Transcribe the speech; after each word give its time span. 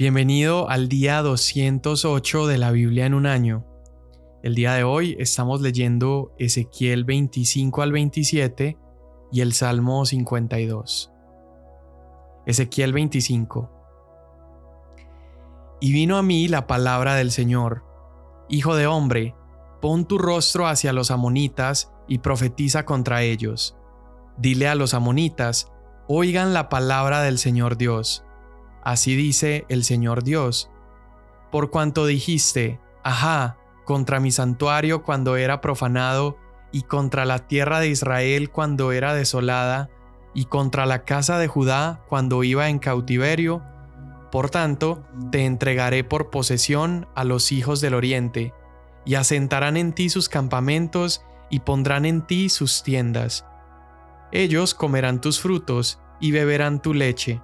Bienvenido 0.00 0.70
al 0.70 0.88
día 0.88 1.20
208 1.20 2.46
de 2.46 2.56
la 2.56 2.70
Biblia 2.70 3.04
en 3.04 3.12
un 3.12 3.26
año. 3.26 3.66
El 4.42 4.54
día 4.54 4.72
de 4.72 4.82
hoy 4.82 5.14
estamos 5.18 5.60
leyendo 5.60 6.32
Ezequiel 6.38 7.04
25 7.04 7.82
al 7.82 7.92
27 7.92 8.78
y 9.30 9.40
el 9.42 9.52
Salmo 9.52 10.06
52. 10.06 11.12
Ezequiel 12.46 12.94
25. 12.94 13.70
Y 15.82 15.92
vino 15.92 16.16
a 16.16 16.22
mí 16.22 16.48
la 16.48 16.66
palabra 16.66 17.14
del 17.16 17.30
Señor, 17.30 17.84
Hijo 18.48 18.76
de 18.76 18.86
hombre, 18.86 19.34
pon 19.82 20.06
tu 20.06 20.16
rostro 20.16 20.66
hacia 20.66 20.94
los 20.94 21.10
amonitas 21.10 21.92
y 22.08 22.20
profetiza 22.20 22.86
contra 22.86 23.20
ellos. 23.20 23.76
Dile 24.38 24.66
a 24.66 24.76
los 24.76 24.94
amonitas, 24.94 25.70
oigan 26.08 26.54
la 26.54 26.70
palabra 26.70 27.20
del 27.20 27.36
Señor 27.36 27.76
Dios 27.76 28.24
Así 28.82 29.14
dice 29.14 29.66
el 29.68 29.84
Señor 29.84 30.24
Dios. 30.24 30.70
Por 31.50 31.70
cuanto 31.70 32.06
dijiste, 32.06 32.80
ajá, 33.02 33.56
contra 33.84 34.20
mi 34.20 34.30
santuario 34.30 35.02
cuando 35.02 35.36
era 35.36 35.60
profanado, 35.60 36.38
y 36.72 36.82
contra 36.82 37.24
la 37.24 37.48
tierra 37.48 37.80
de 37.80 37.88
Israel 37.88 38.50
cuando 38.50 38.92
era 38.92 39.14
desolada, 39.14 39.90
y 40.34 40.44
contra 40.44 40.86
la 40.86 41.04
casa 41.04 41.38
de 41.38 41.48
Judá 41.48 42.04
cuando 42.08 42.44
iba 42.44 42.68
en 42.68 42.78
cautiverio, 42.78 43.62
por 44.30 44.48
tanto, 44.48 45.02
te 45.32 45.44
entregaré 45.44 46.04
por 46.04 46.30
posesión 46.30 47.08
a 47.16 47.24
los 47.24 47.50
hijos 47.50 47.80
del 47.80 47.94
oriente, 47.94 48.54
y 49.04 49.16
asentarán 49.16 49.76
en 49.76 49.92
ti 49.92 50.08
sus 50.08 50.28
campamentos, 50.28 51.24
y 51.50 51.60
pondrán 51.60 52.04
en 52.04 52.22
ti 52.24 52.48
sus 52.48 52.84
tiendas. 52.84 53.44
Ellos 54.30 54.74
comerán 54.74 55.20
tus 55.20 55.40
frutos, 55.40 55.98
y 56.20 56.30
beberán 56.30 56.80
tu 56.80 56.94
leche 56.94 57.42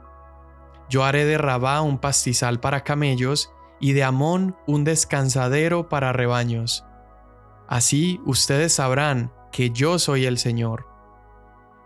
yo 0.88 1.04
haré 1.04 1.24
de 1.24 1.38
Rabá 1.38 1.80
un 1.80 1.98
pastizal 1.98 2.60
para 2.60 2.84
camellos 2.84 3.52
y 3.80 3.92
de 3.92 4.04
Amón 4.04 4.56
un 4.66 4.84
descansadero 4.84 5.88
para 5.88 6.12
rebaños. 6.12 6.84
Así 7.68 8.20
ustedes 8.24 8.74
sabrán 8.74 9.32
que 9.50 9.70
yo 9.70 9.98
soy 9.98 10.26
el 10.26 10.38
Señor. 10.38 10.86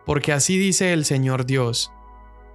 Porque 0.04 0.32
así 0.32 0.58
dice 0.58 0.92
el 0.92 1.04
Señor 1.04 1.46
Dios, 1.46 1.92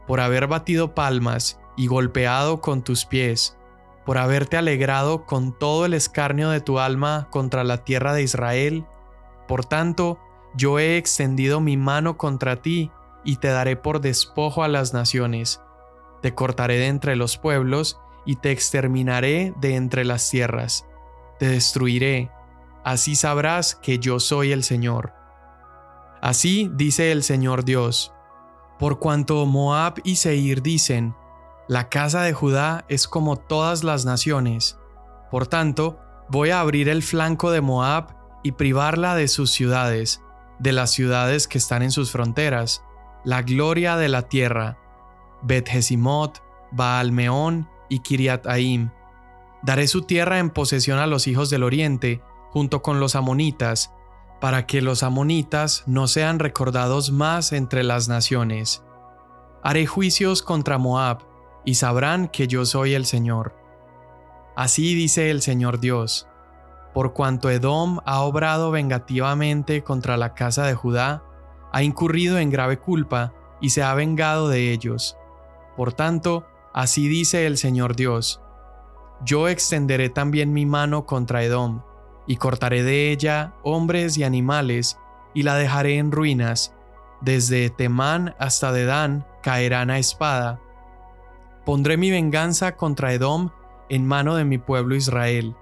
por 0.08 0.20
haber 0.20 0.48
batido 0.48 0.94
palmas 0.94 1.60
y 1.76 1.88
golpeado 1.88 2.62
con 2.62 2.84
tus 2.84 3.06
pies, 3.06 3.58
por 4.06 4.18
haberte 4.18 4.58
alegrado 4.58 5.26
con 5.26 5.58
todo 5.58 5.86
el 5.86 5.94
escarnio 5.94 6.50
de 6.50 6.62
tu 6.62 6.80
alma 6.80 7.28
contra 7.32 7.64
la 7.64 7.84
tierra 7.84 8.14
de 8.14 8.24
Israel, 8.24 8.86
por 9.48 9.66
tanto, 9.66 10.20
yo 10.56 10.80
he 10.80 10.98
extendido 10.98 11.60
mi 11.60 11.76
mano 11.78 12.18
contra 12.18 12.62
ti 12.62 12.92
y 13.24 13.38
te 13.38 13.48
daré 13.48 13.76
por 13.76 14.02
despojo 14.02 14.64
a 14.64 14.68
las 14.68 14.94
naciones 14.94 15.65
te 16.22 16.34
cortaré 16.34 16.78
de 16.78 16.88
entre 16.88 17.16
los 17.16 17.38
pueblos 17.38 18.00
y 18.26 18.38
te 18.38 18.52
exterminaré 18.52 19.54
de 19.60 19.76
entre 19.76 20.04
las 20.06 20.30
tierras. 20.30 20.86
Te 21.40 21.48
destruiré, 21.48 22.32
así 22.84 23.16
sabrás 23.16 23.76
que 23.76 24.00
yo 24.00 24.20
soy 24.20 24.52
el 24.52 24.64
Señor. 24.64 25.14
Así 26.22 26.72
dice 26.74 27.12
el 27.12 27.24
Señor 27.24 27.66
Dios. 27.66 28.14
Por 28.80 29.00
cuanto 29.00 29.46
Moab 29.46 29.96
y 30.04 30.16
Seir 30.16 30.62
dicen, 30.62 31.16
la 31.68 31.90
casa 31.90 32.22
de 32.24 32.34
Judá 32.34 32.86
es 32.90 33.08
como 33.08 33.38
todas 33.38 33.84
las 33.84 34.06
naciones. 34.06 34.78
Por 35.32 35.48
tanto, 35.48 36.00
voy 36.30 36.50
a 36.50 36.60
abrir 36.60 36.90
el 36.90 37.04
flanco 37.04 37.52
de 37.52 37.62
Moab 37.62 38.16
y 38.44 38.54
privarla 38.54 39.16
de 39.16 39.28
sus 39.28 39.52
ciudades, 39.52 40.22
de 40.60 40.72
las 40.72 40.92
ciudades 40.92 41.48
que 41.48 41.58
están 41.58 41.82
en 41.82 41.92
sus 41.92 42.12
fronteras, 42.12 42.84
la 43.24 43.42
gloria 43.42 43.98
de 43.98 44.10
la 44.10 44.24
tierra, 44.24 44.78
bet 45.46 45.70
Baalmeón 46.72 47.70
y 47.90 48.00
Kiriat 48.00 48.48
Aim. 48.48 48.90
Daré 49.64 49.88
su 49.88 50.02
tierra 50.02 50.40
en 50.40 50.50
posesión 50.50 51.00
a 51.00 51.08
los 51.08 51.28
hijos 51.28 51.50
del 51.50 51.64
oriente, 51.64 52.22
junto 52.52 52.82
con 52.82 53.00
los 53.00 53.16
amonitas, 53.16 53.94
para 54.42 54.68
que 54.68 54.82
los 54.82 55.04
amonitas 55.04 55.84
no 55.88 56.08
sean 56.08 56.40
recordados 56.40 57.12
más 57.12 57.52
entre 57.52 57.84
las 57.84 58.08
naciones. 58.08 58.84
Haré 59.64 59.88
juicios 59.88 60.44
contra 60.44 60.78
Moab, 60.78 61.20
y 61.66 61.76
sabrán 61.76 62.28
que 62.28 62.48
yo 62.48 62.66
soy 62.66 62.94
el 62.94 63.06
Señor. 63.06 63.56
Así 64.56 64.94
dice 64.94 65.32
el 65.32 65.42
Señor 65.42 65.80
Dios. 65.80 66.28
Por 66.94 67.14
cuanto 67.14 67.50
Edom 67.50 68.00
ha 68.06 68.22
obrado 68.22 68.72
vengativamente 68.72 69.84
contra 69.84 70.16
la 70.16 70.34
casa 70.34 70.66
de 70.66 70.76
Judá, 70.76 71.24
ha 71.74 71.84
incurrido 71.84 72.38
en 72.38 72.52
grave 72.52 72.78
culpa 72.78 73.34
y 73.60 73.72
se 73.72 73.84
ha 73.84 73.94
vengado 73.96 74.48
de 74.48 74.72
ellos. 74.72 75.18
Por 75.76 75.94
tanto, 75.94 76.46
así 76.74 77.08
dice 77.08 77.46
el 77.48 77.58
Señor 77.58 77.96
Dios, 77.96 78.42
yo 79.24 79.48
extenderé 79.48 80.10
también 80.10 80.54
mi 80.54 80.66
mano 80.66 81.06
contra 81.06 81.44
Edom, 81.44 81.82
y 82.28 82.38
cortaré 82.38 82.84
de 82.84 83.12
ella 83.12 83.54
hombres 83.64 84.18
y 84.18 84.24
animales, 84.24 85.00
y 85.34 85.44
la 85.44 85.56
dejaré 85.56 85.98
en 85.98 86.12
ruinas, 86.12 86.74
desde 87.22 87.70
Temán 87.70 88.36
hasta 88.40 88.72
Dedán 88.72 89.26
caerán 89.42 89.90
a 89.90 90.00
espada. 90.00 90.62
Pondré 91.66 91.98
mi 91.98 92.12
venganza 92.12 92.76
contra 92.76 93.14
Edom 93.14 93.52
en 93.90 94.06
mano 94.06 94.36
de 94.36 94.46
mi 94.46 94.58
pueblo 94.58 94.96
Israel, 94.96 95.56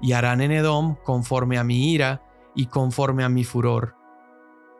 y 0.00 0.12
harán 0.12 0.40
en 0.40 0.52
Edom 0.52 0.96
conforme 1.02 1.58
a 1.58 1.64
mi 1.64 1.92
ira 1.92 2.22
y 2.54 2.66
conforme 2.66 3.24
a 3.24 3.28
mi 3.28 3.44
furor. 3.44 3.96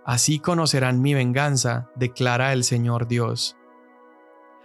Así 0.05 0.39
conocerán 0.39 1.01
mi 1.01 1.15
venganza, 1.15 1.89
declara 1.95 2.53
el 2.53 2.65
Señor 2.65 3.09
Dios. 3.09 3.57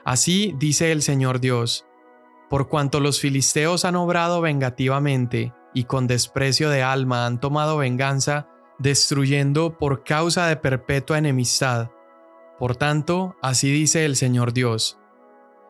Así 0.10 0.56
dice 0.58 0.92
el 0.92 1.04
Señor 1.04 1.40
Dios, 1.40 1.86
por 2.50 2.68
cuanto 2.68 3.00
los 3.00 3.20
filisteos 3.20 3.86
han 3.86 3.96
obrado 3.96 4.42
vengativamente 4.42 5.54
y 5.72 5.84
con 5.84 6.08
desprecio 6.08 6.72
de 6.72 6.82
alma 6.82 7.28
han 7.28 7.40
tomado 7.40 7.78
venganza, 7.78 8.48
destruyendo 8.80 9.78
por 9.78 10.04
causa 10.04 10.48
de 10.48 10.56
perpetua 10.56 11.20
enemistad. 11.20 11.92
Por 12.58 12.76
tanto, 12.76 13.36
así 13.44 13.72
dice 13.72 14.04
el 14.04 14.16
Señor 14.16 14.52
Dios, 14.52 14.98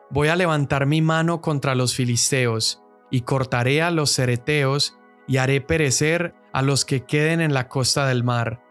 voy 0.08 0.28
a 0.28 0.36
levantar 0.36 0.86
mi 0.86 1.02
mano 1.02 1.42
contra 1.42 1.74
los 1.74 1.94
filisteos, 1.94 2.82
y 3.10 3.20
cortaré 3.20 3.82
a 3.82 3.90
los 3.90 4.10
cereteos, 4.10 4.96
y 5.28 5.36
haré 5.36 5.60
perecer 5.60 6.34
a 6.54 6.62
los 6.62 6.86
que 6.86 7.04
queden 7.04 7.42
en 7.42 7.52
la 7.52 7.68
costa 7.68 8.06
del 8.06 8.24
mar. 8.24 8.62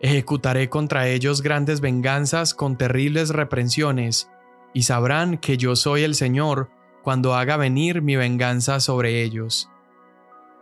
Ejecutaré 0.00 0.68
contra 0.68 1.08
ellos 1.08 1.40
grandes 1.40 1.80
venganzas 1.80 2.52
con 2.52 2.76
terribles 2.76 3.30
reprensiones, 3.30 4.28
y 4.72 4.82
sabrán 4.82 5.38
que 5.38 5.56
yo 5.56 5.76
soy 5.76 6.02
el 6.02 6.14
Señor 6.14 6.70
cuando 7.02 7.34
haga 7.34 7.56
venir 7.56 8.02
mi 8.02 8.16
venganza 8.16 8.80
sobre 8.80 9.22
ellos. 9.22 9.70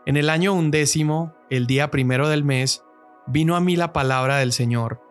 En 0.06 0.16
el 0.16 0.30
año 0.30 0.54
undécimo, 0.54 1.34
el 1.50 1.66
día 1.66 1.90
primero 1.90 2.28
del 2.28 2.44
mes, 2.44 2.84
vino 3.26 3.56
a 3.56 3.60
mí 3.60 3.76
la 3.76 3.92
palabra 3.92 4.36
del 4.38 4.52
Señor. 4.52 5.02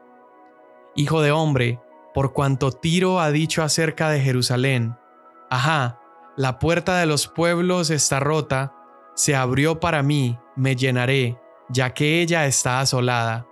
Hijo 0.96 1.22
de 1.22 1.32
hombre, 1.32 1.80
por 2.14 2.34
cuanto 2.34 2.72
Tiro 2.72 3.20
ha 3.20 3.32
dicho 3.32 3.62
acerca 3.62 4.10
de 4.10 4.22
Jerusalén, 4.22 4.98
Ajá, 5.50 6.00
la 6.36 6.60
puerta 6.60 6.98
de 6.98 7.06
los 7.06 7.28
pueblos 7.28 7.90
está 7.90 8.20
rota, 8.20 8.74
se 9.16 9.36
abrió 9.36 9.80
para 9.80 10.04
mí, 10.04 10.38
me 10.56 10.76
llenaré, 10.76 11.40
ya 11.70 11.94
que 11.94 12.22
ella 12.22 12.46
está 12.46 12.80
asolada. 12.80 13.48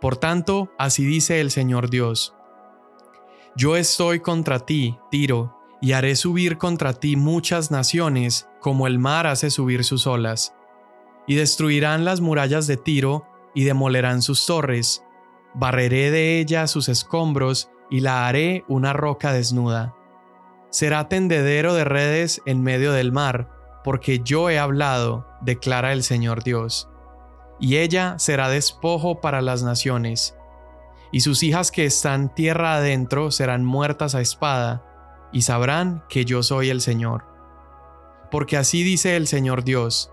Por 0.00 0.16
tanto, 0.16 0.72
así 0.78 1.04
dice 1.04 1.40
el 1.40 1.50
Señor 1.50 1.90
Dios 1.90 2.37
yo 3.56 3.76
estoy 3.76 4.20
contra 4.20 4.60
ti, 4.60 4.98
Tiro, 5.10 5.56
y 5.80 5.92
haré 5.92 6.16
subir 6.16 6.58
contra 6.58 6.92
ti 6.92 7.16
muchas 7.16 7.70
naciones, 7.70 8.48
como 8.60 8.86
el 8.86 8.98
mar 8.98 9.26
hace 9.26 9.50
subir 9.50 9.84
sus 9.84 10.06
olas. 10.06 10.54
Y 11.26 11.34
destruirán 11.34 12.04
las 12.04 12.20
murallas 12.20 12.66
de 12.66 12.76
Tiro, 12.76 13.26
y 13.54 13.64
demolerán 13.64 14.22
sus 14.22 14.46
torres. 14.46 15.04
Barreré 15.54 16.10
de 16.10 16.38
ella 16.38 16.66
sus 16.66 16.88
escombros, 16.88 17.70
y 17.90 18.00
la 18.00 18.28
haré 18.28 18.64
una 18.68 18.92
roca 18.92 19.32
desnuda. 19.32 19.94
Será 20.70 21.08
tendedero 21.08 21.74
de 21.74 21.84
redes 21.84 22.42
en 22.44 22.62
medio 22.62 22.92
del 22.92 23.12
mar, 23.12 23.50
porque 23.82 24.20
yo 24.20 24.50
he 24.50 24.58
hablado, 24.58 25.26
declara 25.40 25.92
el 25.92 26.02
Señor 26.02 26.44
Dios. 26.44 26.88
Y 27.58 27.78
ella 27.78 28.18
será 28.18 28.48
despojo 28.48 29.20
para 29.20 29.40
las 29.42 29.62
naciones 29.62 30.37
y 31.12 31.20
sus 31.20 31.42
hijas 31.42 31.70
que 31.70 31.84
están 31.84 32.34
tierra 32.34 32.74
adentro 32.74 33.30
serán 33.30 33.64
muertas 33.64 34.14
a 34.14 34.20
espada, 34.20 34.84
y 35.32 35.42
sabrán 35.42 36.02
que 36.08 36.24
yo 36.24 36.42
soy 36.42 36.70
el 36.70 36.80
Señor. 36.80 37.24
Porque 38.30 38.56
así 38.56 38.82
dice 38.82 39.16
el 39.16 39.26
Señor 39.26 39.64
Dios, 39.64 40.12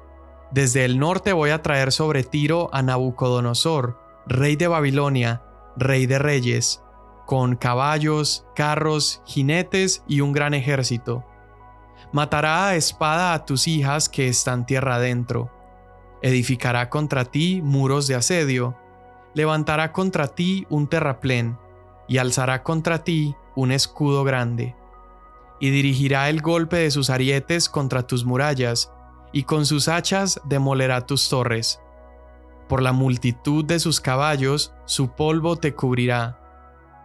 desde 0.52 0.86
el 0.86 1.00
norte 1.00 1.34
voy 1.34 1.50
a 1.50 1.62
traer 1.62 1.92
sobre 1.92 2.24
Tiro 2.24 2.70
a 2.74 2.82
Nabucodonosor, 2.82 4.00
rey 4.26 4.56
de 4.56 4.68
Babilonia, 4.68 5.44
rey 5.76 6.06
de 6.06 6.20
reyes, 6.20 6.82
con 7.26 7.56
caballos, 7.56 8.46
carros, 8.56 9.22
jinetes 9.26 10.04
y 10.08 10.22
un 10.22 10.32
gran 10.32 10.54
ejército. 10.54 11.26
Matará 12.12 12.68
a 12.68 12.76
espada 12.76 13.34
a 13.34 13.46
tus 13.46 13.68
hijas 13.68 14.08
que 14.08 14.28
están 14.28 14.66
tierra 14.66 14.96
adentro. 14.96 15.52
Edificará 16.22 16.90
contra 16.90 17.26
ti 17.26 17.62
muros 17.62 18.08
de 18.08 18.16
asedio, 18.16 18.78
levantará 19.36 19.92
contra 19.92 20.28
ti 20.28 20.66
un 20.70 20.88
terraplén, 20.88 21.60
y 22.08 22.18
alzará 22.18 22.64
contra 22.64 23.04
ti 23.04 23.36
un 23.56 23.72
escudo 23.72 24.24
grande. 24.24 24.76
y 25.60 25.70
dirigirá 25.70 26.30
el 26.30 26.42
golpe 26.42 26.76
de 26.76 26.92
sus 26.92 27.10
arietes 27.10 27.70
contra 27.70 28.06
tus 28.06 28.26
murallas, 28.26 28.92
y 29.32 29.44
con 29.44 29.66
sus 29.66 29.88
hachas 29.88 30.42
demolerá 30.46 31.06
tus 31.06 31.30
torres. 31.30 31.80
Por 32.68 32.82
la 32.82 32.92
multitud 32.92 33.64
de 33.64 33.80
sus 33.80 34.02
caballos, 34.02 34.74
su 34.86 35.10
polvo 35.16 35.56
te 35.56 35.74
cubrirá. 35.74 36.40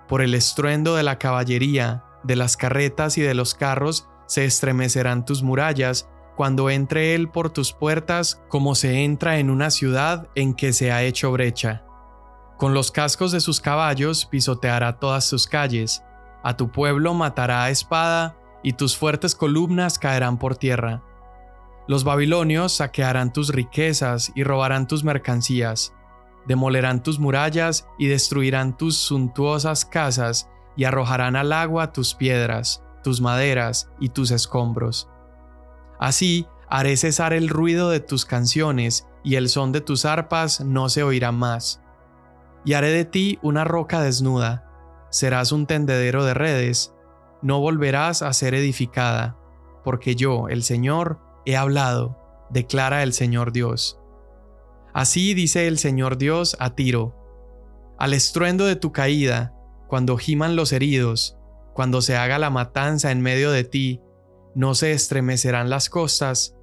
Por 0.09 0.21
el 0.21 0.35
estruendo 0.35 0.97
de 0.97 1.03
la 1.03 1.19
caballería, 1.19 2.05
de 2.25 2.37
las 2.37 2.57
carretas 2.57 3.19
y 3.19 3.21
de 3.21 3.35
los 3.35 3.55
carros, 3.55 4.09
se 4.27 4.45
estremecerán 4.45 5.25
tus 5.25 5.43
murallas, 5.43 6.09
cuando 6.37 6.71
entre 6.71 7.15
él 7.15 7.29
por 7.29 7.51
tus 7.51 7.73
puertas, 7.73 8.43
como 8.49 8.75
se 8.75 9.05
entra 9.05 9.39
en 9.39 9.51
una 9.51 9.71
ciudad 9.71 10.29
en 10.35 10.55
que 10.55 10.73
se 10.73 10.91
ha 10.91 11.03
hecho 11.03 11.31
brecha. 11.33 11.85
Con 12.61 12.75
los 12.75 12.93
cascos 12.93 13.33
de 13.33 13.41
sus 13.41 13.59
caballos 13.59 14.27
pisoteará 14.27 14.99
todas 14.99 15.25
sus 15.25 15.47
calles, 15.47 16.05
a 16.43 16.59
tu 16.59 16.71
pueblo 16.71 17.15
matará 17.15 17.65
a 17.65 17.71
espada, 17.71 18.37
y 18.63 18.75
tus 18.75 18.99
fuertes 18.99 19.35
columnas 19.35 19.99
caerán 19.99 20.39
por 20.39 20.57
tierra. 20.57 21.03
Los 21.89 22.05
babilonios 22.05 22.77
saquearán 22.77 23.33
tus 23.33 23.49
riquezas 23.49 24.31
y 24.35 24.45
robarán 24.45 24.87
tus 24.87 25.05
mercancías, 25.05 25.95
demolerán 26.47 27.03
tus 27.03 27.19
murallas 27.19 27.89
y 27.99 28.09
destruirán 28.09 28.77
tus 28.77 28.95
suntuosas 28.99 29.87
casas 29.87 30.51
y 30.77 30.85
arrojarán 30.85 31.37
al 31.37 31.55
agua 31.55 31.93
tus 31.93 32.15
piedras, 32.15 32.85
tus 33.03 33.23
maderas 33.23 33.91
y 34.01 34.11
tus 34.11 34.33
escombros. 34.33 35.09
Así 35.99 36.47
haré 36.69 36.99
cesar 36.99 37.33
el 37.33 37.49
ruido 37.49 37.89
de 37.89 38.01
tus 38.01 38.27
canciones 38.27 39.09
y 39.25 39.37
el 39.37 39.49
son 39.49 39.73
de 39.73 39.81
tus 39.81 40.05
arpas 40.05 40.61
no 40.61 40.91
se 40.91 41.03
oirá 41.03 41.33
más. 41.33 41.81
Y 42.65 42.75
haré 42.75 42.91
de 42.91 43.05
ti 43.05 43.39
una 43.43 43.65
roca 43.65 44.03
desnuda, 44.03 44.67
serás 45.11 45.53
un 45.53 45.67
tendedero 45.67 46.25
de 46.25 46.35
redes, 46.35 46.95
no 47.43 47.61
volverás 47.61 48.23
a 48.23 48.33
ser 48.33 48.55
edificada, 48.55 49.37
porque 49.85 50.15
yo, 50.15 50.49
el 50.49 50.63
Señor, 50.63 51.19
he 51.47 51.57
hablado, 51.57 52.19
declara 52.51 53.03
el 53.03 53.13
Señor 53.13 53.53
Dios. 53.53 53.99
Así 54.93 55.35
dice 55.35 55.67
el 55.67 55.79
Señor 55.79 56.19
Dios 56.19 56.57
a 56.61 56.75
Tiro, 56.75 57.15
al 57.99 58.15
estruendo 58.15 58.65
de 58.65 58.77
tu 58.77 58.93
caída, 58.93 59.55
cuando 59.87 60.17
giman 60.17 60.57
los 60.57 60.73
heridos, 60.73 61.37
cuando 61.75 62.03
se 62.03 62.17
haga 62.17 62.39
la 62.39 62.51
matanza 62.51 63.11
en 63.11 63.21
medio 63.21 63.51
de 63.51 63.65
ti, 63.65 64.01
no 64.55 64.75
se 64.75 64.93
estremecerán 64.93 65.71
las 65.71 65.89
costas. 65.89 66.57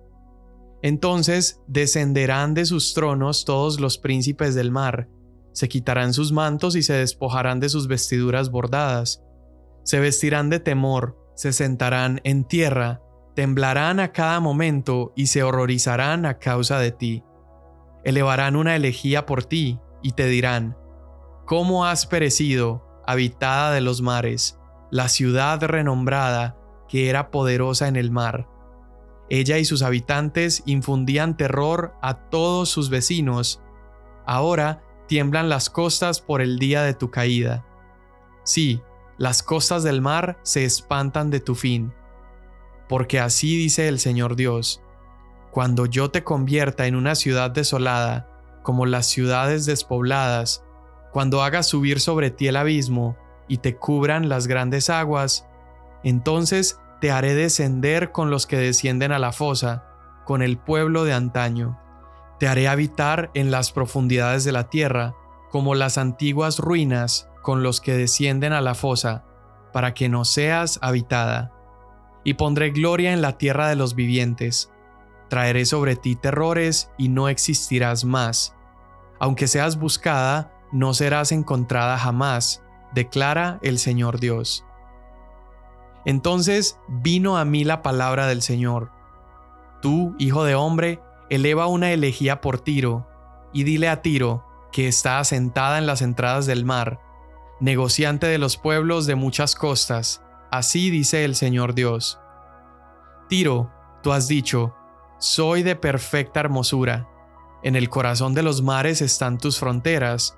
Entonces 0.81 1.61
descenderán 1.67 2.53
de 2.53 2.65
sus 2.65 2.93
tronos 2.93 3.45
todos 3.45 3.79
los 3.79 3.97
príncipes 3.97 4.55
del 4.55 4.71
mar, 4.71 5.09
se 5.57 5.69
quitarán 5.69 6.13
sus 6.13 6.31
mantos 6.31 6.75
y 6.75 6.83
se 6.83 6.93
despojarán 6.93 7.59
de 7.59 7.69
sus 7.69 7.87
vestiduras 7.87 8.51
bordadas. 8.51 9.23
Se 9.81 9.99
vestirán 9.99 10.51
de 10.51 10.59
temor, 10.59 11.17
se 11.33 11.51
sentarán 11.51 12.21
en 12.23 12.43
tierra, 12.43 13.01
temblarán 13.33 13.99
a 13.99 14.11
cada 14.11 14.39
momento 14.39 15.13
y 15.15 15.25
se 15.25 15.41
horrorizarán 15.41 16.27
a 16.27 16.37
causa 16.37 16.77
de 16.77 16.91
ti. 16.91 17.23
Elevarán 18.03 18.55
una 18.55 18.75
elegía 18.75 19.25
por 19.25 19.45
ti 19.45 19.79
y 20.03 20.11
te 20.11 20.27
dirán, 20.27 20.77
¿cómo 21.47 21.87
has 21.87 22.05
perecido, 22.05 23.01
habitada 23.07 23.71
de 23.71 23.81
los 23.81 24.03
mares, 24.03 24.59
la 24.91 25.09
ciudad 25.09 25.59
renombrada 25.63 26.55
que 26.87 27.09
era 27.09 27.31
poderosa 27.31 27.87
en 27.87 27.95
el 27.95 28.11
mar? 28.11 28.47
Ella 29.27 29.57
y 29.57 29.65
sus 29.65 29.81
habitantes 29.81 30.61
infundían 30.67 31.35
terror 31.35 31.95
a 32.03 32.29
todos 32.29 32.69
sus 32.69 32.91
vecinos. 32.91 33.59
Ahora 34.27 34.83
tiemblan 35.07 35.49
las 35.49 35.69
costas 35.69 36.21
por 36.21 36.41
el 36.41 36.59
día 36.59 36.83
de 36.83 36.93
tu 36.93 37.09
caída. 37.09 37.65
Sí, 38.43 38.81
las 39.17 39.41
costas 39.41 39.83
del 39.83 40.01
mar 40.01 40.39
se 40.43 40.65
espantan 40.65 41.29
de 41.29 41.39
tu 41.39 41.55
fin. 41.55 41.93
Porque 42.87 43.19
así 43.19 43.57
dice 43.57 43.87
el 43.87 43.99
Señor 43.99 44.35
Dios, 44.35 44.81
cuando 45.51 45.85
yo 45.85 46.11
te 46.11 46.23
convierta 46.23 46.87
en 46.87 46.95
una 46.95 47.15
ciudad 47.15 47.51
desolada, 47.51 48.29
como 48.63 48.85
las 48.85 49.05
ciudades 49.05 49.65
despobladas, 49.65 50.63
cuando 51.11 51.41
haga 51.41 51.63
subir 51.63 51.99
sobre 51.99 52.29
ti 52.31 52.47
el 52.47 52.57
abismo 52.57 53.17
y 53.47 53.57
te 53.57 53.75
cubran 53.75 54.29
las 54.29 54.47
grandes 54.47 54.89
aguas, 54.89 55.47
entonces 56.03 56.79
te 57.01 57.11
haré 57.11 57.33
descender 57.33 58.11
con 58.11 58.29
los 58.29 58.45
que 58.45 58.57
descienden 58.57 59.11
a 59.11 59.19
la 59.19 59.31
fosa, 59.31 59.85
con 60.25 60.41
el 60.41 60.57
pueblo 60.57 61.05
de 61.05 61.13
antaño 61.13 61.79
te 62.39 62.47
haré 62.47 62.67
habitar 62.67 63.31
en 63.33 63.51
las 63.51 63.71
profundidades 63.71 64.43
de 64.43 64.51
la 64.51 64.69
tierra, 64.69 65.15
como 65.49 65.75
las 65.75 65.97
antiguas 65.97 66.59
ruinas 66.59 67.29
con 67.41 67.63
los 67.63 67.81
que 67.81 67.93
descienden 67.93 68.53
a 68.53 68.61
la 68.61 68.75
fosa, 68.75 69.23
para 69.73 69.93
que 69.93 70.09
no 70.09 70.25
seas 70.25 70.79
habitada. 70.81 71.53
Y 72.23 72.35
pondré 72.35 72.71
gloria 72.71 73.13
en 73.13 73.21
la 73.21 73.37
tierra 73.37 73.69
de 73.69 73.75
los 73.75 73.95
vivientes. 73.95 74.71
Traeré 75.29 75.65
sobre 75.65 75.95
ti 75.95 76.15
terrores 76.15 76.91
y 76.97 77.09
no 77.09 77.29
existirás 77.29 78.05
más. 78.05 78.55
Aunque 79.19 79.47
seas 79.47 79.79
buscada, 79.79 80.53
no 80.71 80.93
serás 80.93 81.31
encontrada 81.31 81.97
jamás, 81.97 82.63
declara 82.93 83.59
el 83.61 83.79
Señor 83.79 84.19
Dios. 84.19 84.65
Entonces 86.05 86.79
vino 86.87 87.37
a 87.37 87.45
mí 87.45 87.63
la 87.63 87.81
palabra 87.81 88.27
del 88.27 88.41
Señor. 88.41 88.91
Tú, 89.81 90.15
hijo 90.17 90.43
de 90.43 90.55
hombre, 90.55 91.01
eleva 91.29 91.67
una 91.67 91.91
elegía 91.91 92.41
por 92.41 92.59
Tiro, 92.59 93.07
y 93.53 93.63
dile 93.63 93.89
a 93.89 94.01
Tiro, 94.01 94.45
que 94.71 94.87
está 94.87 95.19
asentada 95.19 95.77
en 95.77 95.87
las 95.87 96.01
entradas 96.01 96.45
del 96.45 96.65
mar, 96.65 96.99
negociante 97.59 98.27
de 98.27 98.37
los 98.37 98.57
pueblos 98.57 99.05
de 99.05 99.15
muchas 99.15 99.55
costas, 99.55 100.23
así 100.51 100.89
dice 100.89 101.25
el 101.25 101.35
Señor 101.35 101.73
Dios. 101.73 102.19
Tiro, 103.29 103.71
tú 104.03 104.11
has 104.11 104.27
dicho, 104.27 104.75
soy 105.19 105.63
de 105.63 105.75
perfecta 105.75 106.39
hermosura, 106.39 107.07
en 107.63 107.75
el 107.75 107.89
corazón 107.89 108.33
de 108.33 108.43
los 108.43 108.61
mares 108.61 109.01
están 109.01 109.37
tus 109.37 109.59
fronteras, 109.59 110.37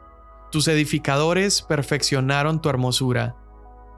tus 0.52 0.68
edificadores 0.68 1.62
perfeccionaron 1.62 2.62
tu 2.62 2.70
hermosura, 2.70 3.36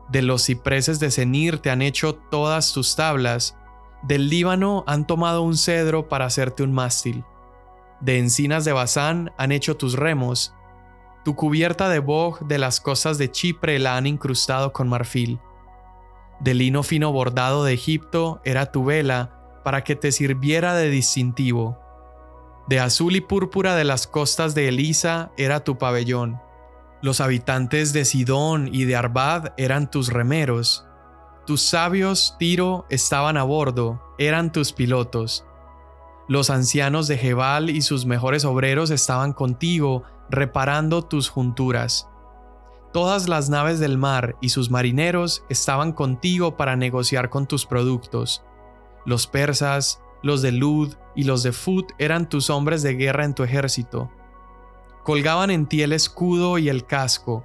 de 0.09 0.21
los 0.21 0.45
cipreses 0.45 0.99
de 0.99 1.11
Cenir 1.11 1.59
te 1.59 1.69
han 1.69 1.81
hecho 1.81 2.15
todas 2.15 2.73
tus 2.73 2.95
tablas, 2.95 3.57
del 4.03 4.29
Líbano 4.29 4.83
han 4.87 5.05
tomado 5.05 5.43
un 5.43 5.57
cedro 5.57 6.09
para 6.09 6.25
hacerte 6.25 6.63
un 6.63 6.73
mástil. 6.73 7.23
De 7.99 8.17
encinas 8.17 8.65
de 8.65 8.73
Bazán 8.73 9.31
han 9.37 9.51
hecho 9.51 9.77
tus 9.77 9.93
remos. 9.93 10.53
Tu 11.23 11.35
cubierta 11.35 11.87
de 11.89 11.99
boj 11.99 12.41
de 12.47 12.57
las 12.57 12.81
costas 12.81 13.19
de 13.19 13.29
Chipre 13.29 13.77
la 13.77 13.95
han 13.95 14.07
incrustado 14.07 14.73
con 14.73 14.89
marfil. 14.89 15.39
De 16.39 16.55
lino 16.55 16.81
fino 16.81 17.11
bordado 17.11 17.63
de 17.63 17.73
Egipto 17.73 18.41
era 18.43 18.71
tu 18.71 18.85
vela 18.85 19.61
para 19.63 19.83
que 19.83 19.95
te 19.95 20.11
sirviera 20.11 20.73
de 20.73 20.89
distintivo. 20.89 21.77
De 22.67 22.79
azul 22.79 23.15
y 23.15 23.21
púrpura 23.21 23.75
de 23.75 23.83
las 23.83 24.07
costas 24.07 24.55
de 24.55 24.67
Elisa 24.67 25.31
era 25.37 25.63
tu 25.63 25.77
pabellón. 25.77 26.41
Los 27.03 27.21
habitantes 27.21 27.93
de 27.93 28.05
Sidón 28.05 28.69
y 28.71 28.85
de 28.85 28.95
Arbad 28.95 29.53
eran 29.57 29.91
tus 29.91 30.11
remeros. 30.11 30.87
Tus 31.45 31.61
sabios, 31.63 32.35
Tiro, 32.37 32.85
estaban 32.89 33.35
a 33.35 33.43
bordo, 33.43 33.99
eran 34.19 34.51
tus 34.51 34.73
pilotos. 34.73 35.43
Los 36.27 36.51
ancianos 36.51 37.07
de 37.07 37.17
Jebal 37.17 37.71
y 37.71 37.81
sus 37.81 38.05
mejores 38.05 38.45
obreros 38.45 38.91
estaban 38.91 39.33
contigo, 39.33 40.03
reparando 40.29 41.01
tus 41.01 41.29
junturas. 41.29 42.07
Todas 42.93 43.27
las 43.27 43.49
naves 43.49 43.79
del 43.79 43.97
mar 43.97 44.35
y 44.39 44.49
sus 44.49 44.69
marineros 44.69 45.43
estaban 45.49 45.93
contigo 45.93 46.57
para 46.57 46.75
negociar 46.75 47.31
con 47.31 47.47
tus 47.47 47.65
productos. 47.65 48.43
Los 49.05 49.25
persas, 49.25 49.99
los 50.21 50.43
de 50.43 50.51
Lud 50.51 50.93
y 51.15 51.23
los 51.23 51.41
de 51.41 51.53
Fut 51.53 51.91
eran 51.97 52.29
tus 52.29 52.51
hombres 52.51 52.83
de 52.83 52.93
guerra 52.93 53.25
en 53.25 53.33
tu 53.33 53.43
ejército. 53.43 54.11
Colgaban 55.03 55.49
en 55.49 55.65
ti 55.65 55.81
el 55.81 55.91
escudo 55.91 56.59
y 56.59 56.69
el 56.69 56.85
casco, 56.85 57.43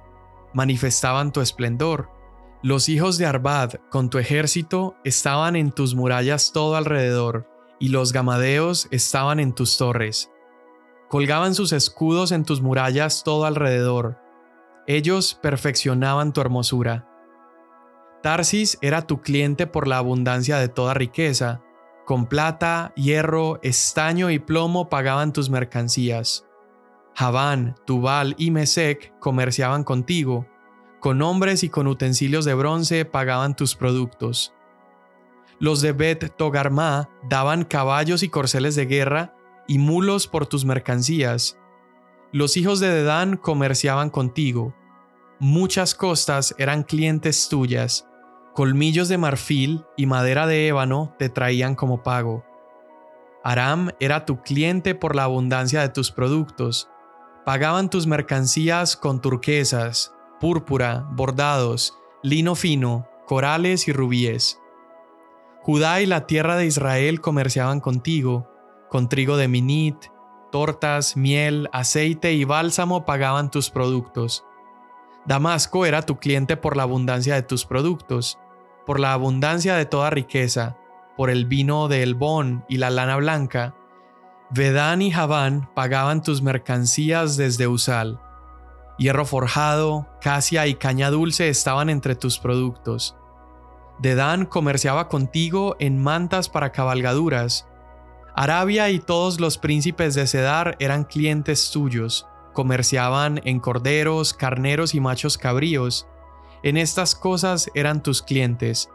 manifestaban 0.53 1.31
tu 1.31 1.41
esplendor 1.41 2.15
los 2.63 2.89
hijos 2.89 3.19
de 3.19 3.27
Arbad, 3.27 3.73
con 3.91 4.09
tu 4.09 4.17
ejército, 4.17 4.95
estaban 5.03 5.55
en 5.55 5.71
tus 5.71 5.93
murallas 5.93 6.51
todo 6.51 6.75
alrededor, 6.75 7.47
y 7.79 7.89
los 7.89 8.13
gamadeos 8.13 8.87
estaban 8.89 9.39
en 9.39 9.53
tus 9.53 9.77
torres. 9.77 10.31
Colgaban 11.07 11.53
sus 11.53 11.71
escudos 11.71 12.31
en 12.31 12.43
tus 12.43 12.61
murallas 12.61 13.23
todo 13.23 13.45
alrededor. 13.45 14.17
Ellos 14.87 15.35
perfeccionaban 15.35 16.33
tu 16.33 16.41
hermosura. 16.41 17.07
Tarsis 18.23 18.79
era 18.81 19.03
tu 19.03 19.21
cliente 19.21 19.67
por 19.67 19.87
la 19.87 19.99
abundancia 19.99 20.57
de 20.57 20.67
toda 20.67 20.95
riqueza. 20.95 21.61
Con 22.07 22.25
plata, 22.25 22.91
hierro, 22.95 23.59
estaño 23.61 24.31
y 24.31 24.39
plomo 24.39 24.89
pagaban 24.89 25.31
tus 25.31 25.51
mercancías. 25.51 26.45
Javán, 27.13 27.75
Tubal 27.85 28.33
y 28.37 28.49
Mesec 28.49 29.17
comerciaban 29.19 29.83
contigo 29.83 30.47
con 31.07 31.21
hombres 31.21 31.63
y 31.63 31.69
con 31.69 31.87
utensilios 31.87 32.43
de 32.43 32.53
bronce 32.53 33.05
pagaban 33.05 33.55
tus 33.55 33.77
productos. 33.77 34.53
Los 35.57 35.79
de 35.79 35.93
Bet 35.93 36.35
Togarma 36.35 37.07
daban 37.29 37.63
caballos 37.63 38.23
y 38.23 38.27
corceles 38.27 38.75
de 38.75 38.87
guerra 38.87 39.33
y 39.69 39.79
mulos 39.79 40.27
por 40.27 40.47
tus 40.47 40.65
mercancías. 40.65 41.57
Los 42.33 42.57
hijos 42.57 42.81
de 42.81 42.89
Dedán 42.89 43.37
comerciaban 43.37 44.09
contigo. 44.09 44.75
Muchas 45.39 45.95
costas 45.95 46.53
eran 46.57 46.83
clientes 46.83 47.47
tuyas. 47.47 48.05
Colmillos 48.53 49.07
de 49.07 49.17
marfil 49.17 49.85
y 49.95 50.07
madera 50.07 50.45
de 50.45 50.67
ébano 50.67 51.15
te 51.17 51.29
traían 51.29 51.75
como 51.75 52.03
pago. 52.03 52.43
Aram 53.45 53.91
era 54.01 54.25
tu 54.25 54.41
cliente 54.41 54.93
por 54.93 55.15
la 55.15 55.23
abundancia 55.23 55.79
de 55.79 55.87
tus 55.87 56.11
productos. 56.11 56.89
Pagaban 57.45 57.89
tus 57.89 58.07
mercancías 58.07 58.97
con 58.97 59.21
turquesas, 59.21 60.11
púrpura, 60.39 61.07
bordados, 61.11 61.97
lino 62.23 62.55
fino, 62.55 63.07
corales 63.25 63.87
y 63.87 63.93
rubíes. 63.93 64.59
Judá 65.61 66.01
y 66.01 66.05
la 66.05 66.27
tierra 66.27 66.55
de 66.55 66.65
Israel 66.65 67.21
comerciaban 67.21 67.79
contigo, 67.79 68.49
con 68.89 69.09
trigo 69.09 69.37
de 69.37 69.47
minit, 69.47 69.97
tortas, 70.51 71.17
miel, 71.17 71.69
aceite 71.73 72.33
y 72.33 72.45
bálsamo 72.45 73.05
pagaban 73.05 73.51
tus 73.51 73.69
productos. 73.69 74.45
Damasco 75.25 75.85
era 75.85 76.03
tu 76.03 76.17
cliente 76.19 76.55
por 76.55 76.77
la 76.77 76.83
abundancia 76.83 77.35
de 77.35 77.43
tus 77.43 77.65
productos, 77.65 78.39
por 78.85 78.99
la 78.99 79.11
abundancia 79.11 79.75
de 79.75 79.85
toda 79.85 80.09
riqueza, 80.09 80.77
por 81.17 81.29
el 81.29 81.45
vino 81.45 81.89
de 81.89 82.03
Elbón 82.03 82.63
y 82.69 82.77
la 82.77 82.89
lana 82.89 83.17
blanca, 83.17 83.75
Vedán 84.49 85.01
y 85.01 85.11
Javán 85.11 85.69
pagaban 85.73 86.21
tus 86.21 86.41
mercancías 86.41 87.35
desde 87.35 87.67
Usal. 87.67 88.21
Hierro 88.97 89.25
forjado, 89.25 90.07
casia 90.21 90.65
y 90.67 90.75
caña 90.75 91.11
dulce 91.11 91.49
estaban 91.49 91.89
entre 91.89 92.15
tus 92.15 92.39
productos. 92.39 93.15
Dedán 93.99 94.45
comerciaba 94.45 95.07
contigo 95.07 95.75
en 95.79 96.01
mantas 96.01 96.49
para 96.49 96.71
cabalgaduras. 96.71 97.67
Arabia 98.35 98.89
y 98.89 98.99
todos 98.99 99.39
los 99.39 99.57
príncipes 99.57 100.15
de 100.15 100.27
Cedar 100.27 100.75
eran 100.79 101.03
clientes 101.03 101.71
tuyos, 101.71 102.27
comerciaban 102.53 103.41
en 103.43 103.59
corderos, 103.59 104.33
carneros 104.33 104.93
y 104.93 104.99
machos 104.99 105.37
cabríos. 105.37 106.07
En 106.63 106.77
estas 106.77 107.15
cosas 107.15 107.69
eran 107.73 108.03
tus 108.03 108.21
clientes, 108.21 108.89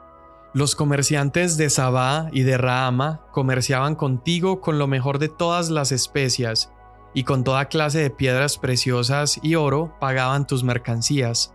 los 0.54 0.76
comerciantes 0.76 1.56
de 1.56 1.70
Sabá 1.70 2.28
y 2.30 2.42
de 2.42 2.58
Rahama 2.58 3.22
comerciaban 3.30 3.94
contigo 3.94 4.60
con 4.60 4.78
lo 4.78 4.86
mejor 4.86 5.18
de 5.18 5.30
todas 5.30 5.70
las 5.70 5.92
especias, 5.92 6.70
y 7.14 7.24
con 7.24 7.44
toda 7.44 7.66
clase 7.66 7.98
de 7.98 8.10
piedras 8.10 8.58
preciosas 8.58 9.38
y 9.42 9.54
oro 9.54 9.94
pagaban 10.00 10.46
tus 10.46 10.64
mercancías. 10.64 11.54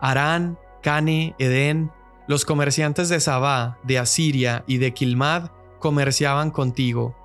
Arán, 0.00 0.58
Cane, 0.82 1.34
Edén, 1.38 1.92
los 2.26 2.44
comerciantes 2.44 3.08
de 3.08 3.20
Sabá, 3.20 3.78
de 3.82 3.98
Asiria 3.98 4.64
y 4.66 4.78
de 4.78 4.94
Kilmad 4.94 5.50
comerciaban 5.78 6.50
contigo. 6.50 7.16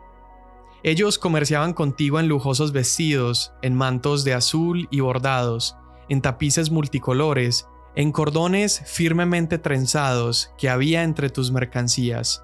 Ellos 0.84 1.18
comerciaban 1.18 1.74
contigo 1.74 2.20
en 2.20 2.28
lujosos 2.28 2.72
vestidos, 2.72 3.54
en 3.62 3.76
mantos 3.76 4.24
de 4.24 4.34
azul 4.34 4.88
y 4.92 5.00
bordados, 5.00 5.76
en 6.10 6.22
tapices 6.22 6.72
multicolores, 6.72 7.68
en 7.96 8.12
cordones 8.12 8.84
firmemente 8.86 9.58
trenzados 9.58 10.52
que 10.58 10.70
había 10.70 11.04
entre 11.04 11.30
tus 11.30 11.52
mercancías. 11.52 12.44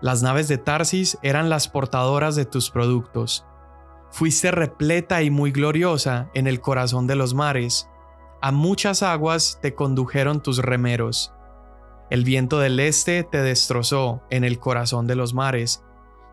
Las 0.00 0.22
naves 0.22 0.48
de 0.48 0.58
Tarsis 0.58 1.18
eran 1.22 1.48
las 1.48 1.68
portadoras 1.68 2.34
de 2.34 2.44
tus 2.44 2.70
productos. 2.70 3.46
Fuiste 4.12 4.50
repleta 4.50 5.22
y 5.22 5.30
muy 5.30 5.52
gloriosa 5.52 6.30
en 6.34 6.46
el 6.46 6.60
corazón 6.60 7.06
de 7.06 7.16
los 7.16 7.32
mares. 7.32 7.88
A 8.42 8.52
muchas 8.52 9.02
aguas 9.02 9.58
te 9.62 9.74
condujeron 9.74 10.42
tus 10.42 10.58
remeros. 10.58 11.32
El 12.10 12.22
viento 12.22 12.58
del 12.58 12.78
este 12.78 13.24
te 13.24 13.40
destrozó 13.40 14.22
en 14.28 14.44
el 14.44 14.58
corazón 14.58 15.06
de 15.06 15.16
los 15.16 15.32
mares. 15.32 15.82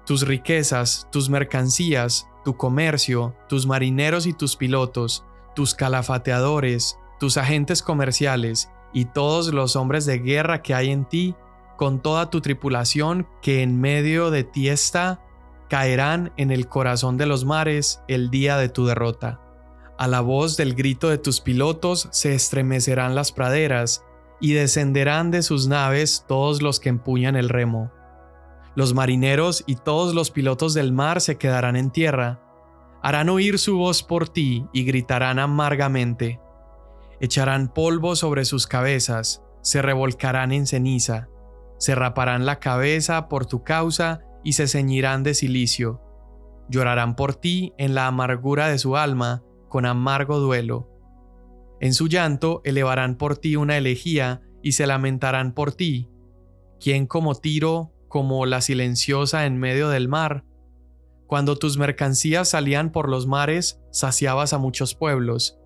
Tus 0.06 0.28
riquezas, 0.28 1.08
tus 1.10 1.30
mercancías, 1.30 2.28
tu 2.44 2.58
comercio, 2.58 3.34
tus 3.48 3.66
marineros 3.66 4.26
y 4.26 4.34
tus 4.34 4.58
pilotos, 4.58 5.24
tus 5.56 5.74
calafateadores, 5.74 6.98
tus 7.18 7.38
agentes 7.38 7.82
comerciales 7.82 8.70
y 8.92 9.06
todos 9.06 9.54
los 9.54 9.78
hombres 9.78 10.06
de 10.06 10.20
guerra 10.20 10.62
que 10.62 10.74
hay 10.74 10.90
en 10.92 11.06
ti, 11.06 11.34
con 11.78 12.02
toda 12.02 12.30
tu 12.30 12.42
tripulación 12.42 13.26
que 13.42 13.62
en 13.64 13.80
medio 13.80 14.32
de 14.32 14.44
ti 14.44 14.68
está, 14.68 15.22
caerán 15.70 16.34
en 16.38 16.52
el 16.52 16.68
corazón 16.68 17.18
de 17.18 17.26
los 17.26 17.46
mares 17.46 18.02
el 18.08 18.30
día 18.30 18.58
de 18.58 18.70
tu 18.70 18.86
derrota. 18.86 19.40
A 19.98 20.08
la 20.08 20.22
voz 20.22 20.58
del 20.58 20.76
grito 20.76 21.10
de 21.10 21.18
tus 21.18 21.42
pilotos 21.42 22.10
se 22.12 22.34
estremecerán 22.34 23.16
las 23.16 23.32
praderas, 23.32 24.04
y 24.42 24.54
descenderán 24.54 25.32
de 25.32 25.42
sus 25.42 25.68
naves 25.68 26.24
todos 26.26 26.62
los 26.62 26.80
que 26.80 26.88
empuñan 26.88 27.36
el 27.36 27.50
remo. 27.50 27.92
Los 28.74 28.94
marineros 28.94 29.66
y 29.68 29.76
todos 29.76 30.16
los 30.16 30.32
pilotos 30.32 30.74
del 30.74 30.94
mar 30.94 31.20
se 31.20 31.38
quedarán 31.38 31.76
en 31.76 31.92
tierra, 31.92 32.40
harán 33.02 33.28
oír 33.28 33.60
su 33.60 33.78
voz 33.78 34.02
por 34.02 34.30
ti 34.30 34.66
y 34.72 34.86
gritarán 34.86 35.40
amargamente 35.40 36.40
echarán 37.20 37.68
polvo 37.68 38.16
sobre 38.16 38.46
sus 38.46 38.68
cabezas, 38.68 39.44
se 39.62 39.82
revolcarán 39.82 40.52
en 40.52 40.68
ceniza, 40.68 41.28
se 41.78 41.96
raparán 41.96 42.46
la 42.46 42.60
cabeza 42.60 43.28
por 43.28 43.46
tu 43.46 43.64
causa 43.64 44.22
y 44.44 44.54
se 44.54 44.68
ceñirán 44.68 45.24
de 45.24 45.34
silicio. 45.34 46.02
Llorarán 46.70 47.16
por 47.16 47.36
ti 47.36 47.74
en 47.78 47.96
la 47.96 48.08
amargura 48.08 48.68
de 48.68 48.78
su 48.78 48.98
alma, 48.98 49.44
con 49.68 49.86
amargo 49.86 50.40
duelo. 50.40 50.90
En 51.80 51.94
su 51.94 52.08
llanto 52.08 52.62
elevarán 52.64 53.16
por 53.16 53.38
ti 53.38 53.56
una 53.56 53.78
elegía 53.78 54.42
y 54.62 54.74
se 54.74 54.86
lamentarán 54.88 55.54
por 55.54 55.72
ti. 55.74 56.10
¿Quién 56.80 57.08
como 57.08 57.36
Tiro, 57.36 57.94
como 58.08 58.46
la 58.46 58.62
silenciosa 58.62 59.46
en 59.46 59.58
medio 59.58 59.90
del 59.90 60.08
mar? 60.08 60.46
Cuando 61.28 61.58
tus 61.58 61.78
mercancías 61.78 62.50
salían 62.50 62.92
por 62.92 63.10
los 63.10 63.28
mares, 63.28 63.80
saciabas 63.92 64.54
a 64.54 64.58
muchos 64.58 64.96
pueblos 64.96 65.60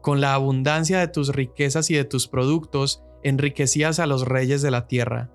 con 0.00 0.20
la 0.20 0.34
abundancia 0.34 1.00
de 1.00 1.08
tus 1.08 1.34
riquezas 1.34 1.90
y 1.90 1.94
de 1.94 2.04
tus 2.04 2.28
productos, 2.28 3.02
enriquecías 3.22 3.98
a 3.98 4.06
los 4.06 4.26
reyes 4.26 4.62
de 4.62 4.70
la 4.70 4.86
tierra. 4.86 5.30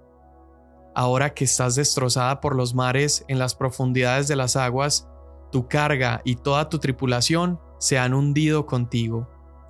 Ahora 0.95 1.33
que 1.33 1.45
estás 1.45 1.75
destrozada 1.75 2.39
por 2.39 2.55
los 2.55 2.75
mares 2.75 3.25
en 3.27 3.39
las 3.39 3.55
profundidades 3.55 4.27
de 4.27 4.35
las 4.35 4.55
aguas, 4.55 5.07
tu 5.51 5.67
carga 5.67 6.21
y 6.23 6.35
toda 6.35 6.69
tu 6.69 6.79
tripulación 6.79 7.59
se 7.79 7.97
han 7.97 8.13
hundido 8.13 8.65
contigo. 8.65 9.27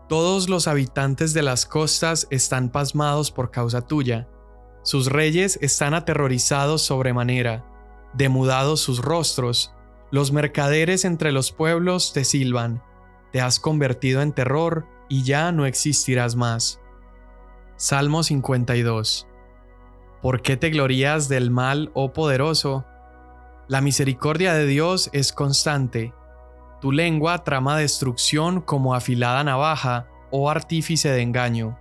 Todos 0.10 0.50
los 0.50 0.68
habitantes 0.68 1.34
de 1.34 1.42
las 1.42 1.66
costas 1.66 2.28
están 2.30 2.70
pasmados 2.70 3.32
por 3.32 3.52
causa 3.52 3.82
tuya. 3.82 4.28
Sus 4.84 5.08
reyes 5.08 5.58
están 5.62 5.94
aterrorizados 5.94 6.82
sobremanera, 6.82 7.66
demudados 8.14 8.82
sus 8.82 9.00
rostros. 9.00 9.74
Los 10.12 10.34
mercaderes 10.34 11.06
entre 11.06 11.32
los 11.32 11.52
pueblos 11.54 12.12
te 12.12 12.26
silban, 12.26 12.84
te 13.32 13.40
has 13.40 13.60
convertido 13.60 14.22
en 14.22 14.34
terror 14.34 14.86
y 15.08 15.24
ya 15.24 15.52
no 15.54 15.66
existirás 15.66 16.36
más. 16.36 16.82
Salmo 17.78 18.24
52 18.24 19.28
¿Por 20.24 20.42
qué 20.42 20.58
te 20.58 20.72
glorías 20.72 21.30
del 21.30 21.52
mal, 21.52 21.92
oh 21.94 22.14
poderoso? 22.14 22.84
La 23.68 23.82
misericordia 23.82 24.56
de 24.56 24.66
Dios 24.66 25.12
es 25.14 25.32
constante. 25.32 26.16
Tu 26.82 26.92
lengua 26.92 27.44
trama 27.44 27.78
destrucción 27.78 28.60
como 28.60 28.96
afilada 28.96 29.44
navaja, 29.44 30.08
oh 30.32 30.50
artífice 30.50 31.10
de 31.10 31.22
engaño. 31.22 31.78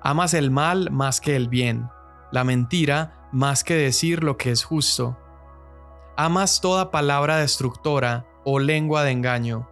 Amas 0.00 0.34
el 0.34 0.50
mal 0.50 0.90
más 0.90 1.20
que 1.20 1.36
el 1.36 1.48
bien, 1.48 1.88
la 2.32 2.42
mentira 2.42 3.28
más 3.30 3.62
que 3.62 3.76
decir 3.76 4.24
lo 4.24 4.36
que 4.36 4.50
es 4.50 4.64
justo. 4.64 5.16
Amas 6.16 6.60
toda 6.60 6.90
palabra 6.90 7.36
destructora, 7.36 8.26
oh 8.44 8.58
lengua 8.58 9.04
de 9.04 9.12
engaño 9.12 9.68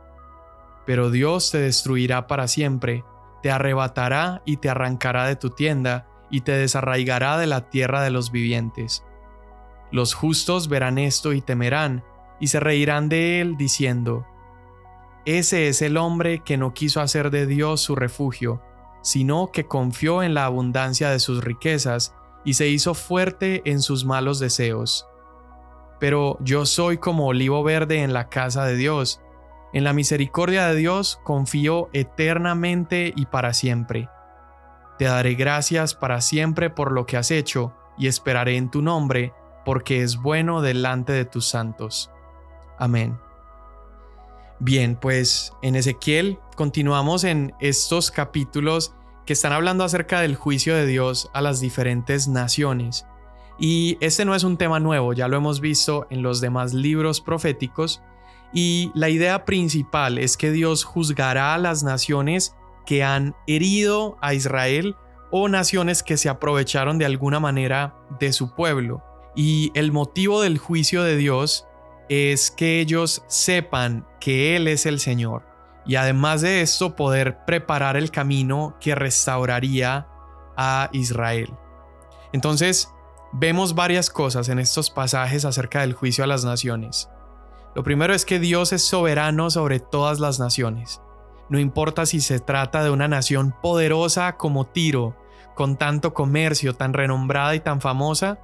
pero 0.91 1.09
Dios 1.11 1.53
te 1.53 1.59
destruirá 1.59 2.27
para 2.27 2.49
siempre, 2.49 3.05
te 3.45 3.53
arrebatará 3.53 4.43
y 4.45 4.57
te 4.57 4.69
arrancará 4.69 5.27
de 5.27 5.37
tu 5.37 5.51
tienda, 5.51 6.09
y 6.31 6.43
te 6.43 6.53
desarraigará 6.53 7.39
de 7.39 7.47
la 7.47 7.69
tierra 7.71 8.03
de 8.03 8.11
los 8.11 8.31
vivientes. 8.31 9.05
Los 9.91 10.15
justos 10.15 10.69
verán 10.69 10.99
esto 10.99 11.33
y 11.33 11.41
temerán, 11.41 12.05
y 12.39 12.47
se 12.47 12.61
reirán 12.61 13.09
de 13.09 13.41
él, 13.41 13.57
diciendo, 13.57 14.27
Ese 15.25 15.69
es 15.69 15.83
el 15.83 15.97
hombre 15.97 16.43
que 16.45 16.57
no 16.57 16.73
quiso 16.73 17.01
hacer 17.01 17.31
de 17.31 17.47
Dios 17.47 17.81
su 17.81 17.97
refugio, 17.97 18.63
sino 19.03 19.51
que 19.53 19.67
confió 19.67 20.23
en 20.23 20.35
la 20.35 20.45
abundancia 20.45 21.11
de 21.11 21.19
sus 21.19 21.43
riquezas, 21.43 22.15
y 22.45 22.55
se 22.55 22.69
hizo 22.69 22.95
fuerte 22.95 23.63
en 23.67 23.83
sus 23.83 24.05
malos 24.05 24.39
deseos. 24.39 25.07
Pero 25.99 26.39
yo 26.41 26.65
soy 26.65 26.97
como 26.97 27.27
olivo 27.27 27.63
verde 27.63 28.03
en 28.03 28.15
la 28.15 28.31
casa 28.31 28.65
de 28.65 28.77
Dios, 28.77 29.21
en 29.73 29.85
la 29.85 29.93
misericordia 29.93 30.67
de 30.67 30.75
Dios 30.75 31.21
confío 31.23 31.91
eternamente 31.93 33.13
y 33.15 33.27
para 33.27 33.53
siempre. 33.55 34.09
Te 35.01 35.07
daré 35.07 35.33
gracias 35.33 35.95
para 35.95 36.21
siempre 36.21 36.69
por 36.69 36.93
lo 36.93 37.07
que 37.07 37.17
has 37.17 37.31
hecho, 37.31 37.73
y 37.97 38.07
esperaré 38.07 38.59
en 38.59 38.71
tu 38.71 38.83
nombre, 38.83 39.33
porque 39.65 40.03
es 40.03 40.19
bueno 40.19 40.61
delante 40.61 41.15
de 41.15 41.25
tus 41.25 41.49
santos. 41.49 42.11
Amén. 42.79 43.19
Bien, 44.59 44.97
pues 44.97 45.55
en 45.63 45.75
Ezequiel 45.75 46.39
continuamos 46.55 47.25
en 47.25 47.55
estos 47.61 48.11
capítulos 48.11 48.93
que 49.25 49.33
están 49.33 49.55
hablando 49.55 49.85
acerca 49.85 50.21
del 50.21 50.37
juicio 50.37 50.77
de 50.77 50.85
Dios 50.85 51.31
a 51.33 51.41
las 51.41 51.61
diferentes 51.61 52.29
naciones. 52.29 53.07
Y 53.59 53.97
este 54.03 54.27
no 54.27 54.35
es 54.35 54.45
un 54.45 54.59
tema 54.59 54.81
nuevo, 54.81 55.15
ya 55.15 55.29
lo 55.29 55.39
hemos 55.39 55.63
visto 55.63 56.09
en 56.11 56.21
los 56.21 56.43
demás 56.43 56.75
libros 56.75 57.23
proféticos, 57.23 58.03
y 58.53 58.93
la 58.95 59.09
idea 59.09 59.47
principal 59.47 60.19
es 60.19 60.37
que 60.37 60.51
Dios 60.51 60.85
juzgará 60.85 61.55
a 61.55 61.59
las 61.59 61.83
naciones 61.85 62.55
que 62.91 63.05
han 63.05 63.37
herido 63.47 64.19
a 64.21 64.35
Israel 64.35 64.97
o 65.31 65.49
naciones 65.49 66.03
que 66.03 66.17
se 66.17 66.29
aprovecharon 66.29 66.99
de 66.99 67.05
alguna 67.05 67.39
manera 67.39 67.95
de 68.19 68.33
su 68.33 68.53
pueblo. 68.57 69.01
Y 69.37 69.71
el 69.77 69.93
motivo 69.93 70.43
del 70.43 70.59
juicio 70.59 71.05
de 71.05 71.17
Dios 71.17 71.69
es 72.09 72.51
que 72.51 72.81
ellos 72.81 73.23
sepan 73.29 74.09
que 74.19 74.57
Él 74.57 74.67
es 74.67 74.87
el 74.87 74.99
Señor. 74.99 75.47
Y 75.87 75.95
además 75.95 76.41
de 76.41 76.63
esto, 76.63 76.97
poder 76.97 77.45
preparar 77.45 77.97
el 77.97 78.11
camino 78.11 78.77
que 78.81 78.97
restauraría 78.97 80.09
a 80.57 80.91
Israel. 80.93 81.55
Entonces, 82.33 82.93
vemos 83.33 83.77
varias 83.77 84.11
cosas 84.11 84.49
en 84.49 84.59
estos 84.59 84.91
pasajes 84.91 85.45
acerca 85.45 85.83
del 85.83 85.93
juicio 85.93 86.25
a 86.25 86.27
las 86.27 86.45
naciones. 86.45 87.09
Lo 87.77 87.85
primero 87.85 88.15
es 88.15 88.25
que 88.25 88.41
Dios 88.41 88.73
es 88.73 88.83
soberano 88.83 89.49
sobre 89.49 89.79
todas 89.79 90.19
las 90.19 90.41
naciones. 90.41 91.01
No 91.51 91.59
importa 91.59 92.07
si 92.07 92.21
se 92.21 92.39
trata 92.39 92.83
de 92.83 92.91
una 92.91 93.09
nación 93.09 93.55
poderosa 93.61 94.37
como 94.37 94.67
Tiro, 94.67 95.17
con 95.55 95.77
tanto 95.77 96.15
comercio, 96.15 96.75
tan 96.75 96.95
renombrada 96.95 97.55
y 97.55 97.61
tan 97.61 97.81
famosa, 97.81 98.39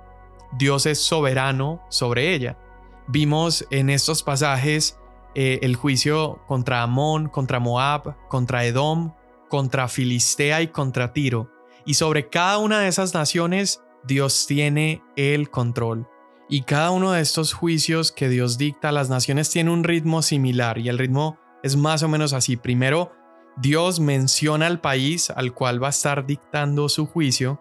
Dios 0.58 0.86
es 0.86 1.00
soberano 1.00 1.80
sobre 1.88 2.34
ella. 2.34 2.58
Vimos 3.06 3.66
en 3.70 3.90
estos 3.90 4.22
pasajes 4.22 4.98
eh, 5.36 5.60
el 5.62 5.76
juicio 5.76 6.40
contra 6.46 6.82
Amón, 6.82 7.28
contra 7.28 7.60
Moab, 7.60 8.16
contra 8.28 8.64
Edom, 8.64 9.12
contra 9.48 9.86
Filistea 9.86 10.62
y 10.62 10.68
contra 10.68 11.12
Tiro. 11.12 11.50
Y 11.84 11.94
sobre 11.94 12.28
cada 12.28 12.58
una 12.58 12.80
de 12.80 12.88
esas 12.88 13.14
naciones 13.14 13.82
Dios 14.04 14.46
tiene 14.46 15.02
el 15.14 15.50
control. 15.50 16.08
Y 16.48 16.62
cada 16.62 16.90
uno 16.90 17.12
de 17.12 17.20
estos 17.20 17.52
juicios 17.52 18.12
que 18.12 18.28
Dios 18.28 18.58
dicta 18.58 18.88
a 18.88 18.92
las 18.92 19.10
naciones 19.10 19.50
tiene 19.50 19.70
un 19.70 19.84
ritmo 19.84 20.22
similar 20.22 20.78
y 20.78 20.88
el 20.88 20.98
ritmo 20.98 21.38
es 21.62 21.76
más 21.76 22.02
o 22.02 22.08
menos 22.08 22.32
así. 22.32 22.56
Primero, 22.56 23.12
Dios 23.56 24.00
menciona 24.00 24.66
al 24.66 24.80
país 24.80 25.30
al 25.30 25.54
cual 25.54 25.82
va 25.82 25.88
a 25.88 25.90
estar 25.90 26.26
dictando 26.26 26.88
su 26.88 27.06
juicio. 27.06 27.60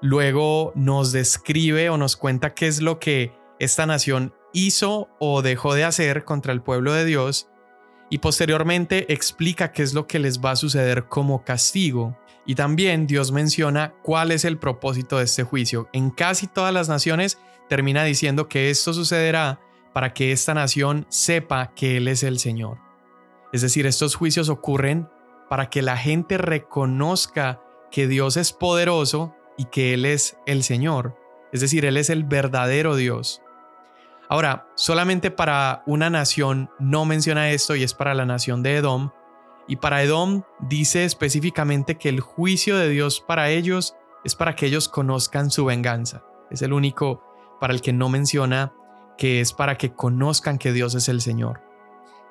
Luego 0.00 0.72
nos 0.74 1.12
describe 1.12 1.90
o 1.90 1.98
nos 1.98 2.16
cuenta 2.16 2.54
qué 2.54 2.66
es 2.66 2.80
lo 2.80 2.98
que 2.98 3.32
esta 3.58 3.84
nación 3.84 4.32
hizo 4.52 5.08
o 5.18 5.42
dejó 5.42 5.74
de 5.74 5.84
hacer 5.84 6.24
contra 6.24 6.52
el 6.52 6.62
pueblo 6.62 6.92
de 6.92 7.04
Dios. 7.04 7.48
Y 8.10 8.18
posteriormente 8.18 9.12
explica 9.12 9.72
qué 9.72 9.82
es 9.82 9.92
lo 9.92 10.06
que 10.06 10.18
les 10.18 10.40
va 10.40 10.52
a 10.52 10.56
suceder 10.56 11.08
como 11.08 11.44
castigo. 11.44 12.16
Y 12.46 12.54
también 12.54 13.06
Dios 13.06 13.30
menciona 13.30 13.92
cuál 14.02 14.32
es 14.32 14.46
el 14.46 14.56
propósito 14.56 15.18
de 15.18 15.24
este 15.24 15.42
juicio. 15.42 15.90
En 15.92 16.10
casi 16.10 16.46
todas 16.46 16.72
las 16.72 16.88
naciones 16.88 17.38
termina 17.68 18.04
diciendo 18.04 18.48
que 18.48 18.70
esto 18.70 18.94
sucederá 18.94 19.60
para 19.92 20.14
que 20.14 20.32
esta 20.32 20.54
nación 20.54 21.04
sepa 21.10 21.74
que 21.74 21.98
Él 21.98 22.08
es 22.08 22.22
el 22.22 22.38
Señor. 22.38 22.87
Es 23.52 23.62
decir, 23.62 23.86
estos 23.86 24.14
juicios 24.14 24.48
ocurren 24.48 25.08
para 25.48 25.70
que 25.70 25.82
la 25.82 25.96
gente 25.96 26.38
reconozca 26.38 27.62
que 27.90 28.06
Dios 28.06 28.36
es 28.36 28.52
poderoso 28.52 29.34
y 29.56 29.66
que 29.66 29.94
Él 29.94 30.04
es 30.04 30.36
el 30.46 30.62
Señor. 30.62 31.16
Es 31.52 31.60
decir, 31.60 31.84
Él 31.84 31.96
es 31.96 32.10
el 32.10 32.24
verdadero 32.24 32.96
Dios. 32.96 33.42
Ahora, 34.28 34.68
solamente 34.74 35.30
para 35.30 35.82
una 35.86 36.10
nación 36.10 36.70
no 36.78 37.06
menciona 37.06 37.50
esto 37.50 37.74
y 37.74 37.82
es 37.82 37.94
para 37.94 38.14
la 38.14 38.26
nación 38.26 38.62
de 38.62 38.76
Edom. 38.76 39.10
Y 39.66 39.76
para 39.76 40.02
Edom 40.02 40.42
dice 40.60 41.04
específicamente 41.04 41.96
que 41.96 42.10
el 42.10 42.20
juicio 42.20 42.76
de 42.76 42.90
Dios 42.90 43.20
para 43.26 43.48
ellos 43.48 43.96
es 44.24 44.34
para 44.34 44.54
que 44.54 44.66
ellos 44.66 44.88
conozcan 44.88 45.50
su 45.50 45.64
venganza. 45.64 46.24
Es 46.50 46.60
el 46.60 46.74
único 46.74 47.22
para 47.58 47.72
el 47.72 47.80
que 47.80 47.94
no 47.94 48.10
menciona 48.10 48.74
que 49.16 49.40
es 49.40 49.52
para 49.52 49.78
que 49.78 49.94
conozcan 49.94 50.58
que 50.58 50.72
Dios 50.72 50.94
es 50.94 51.08
el 51.08 51.22
Señor. 51.22 51.67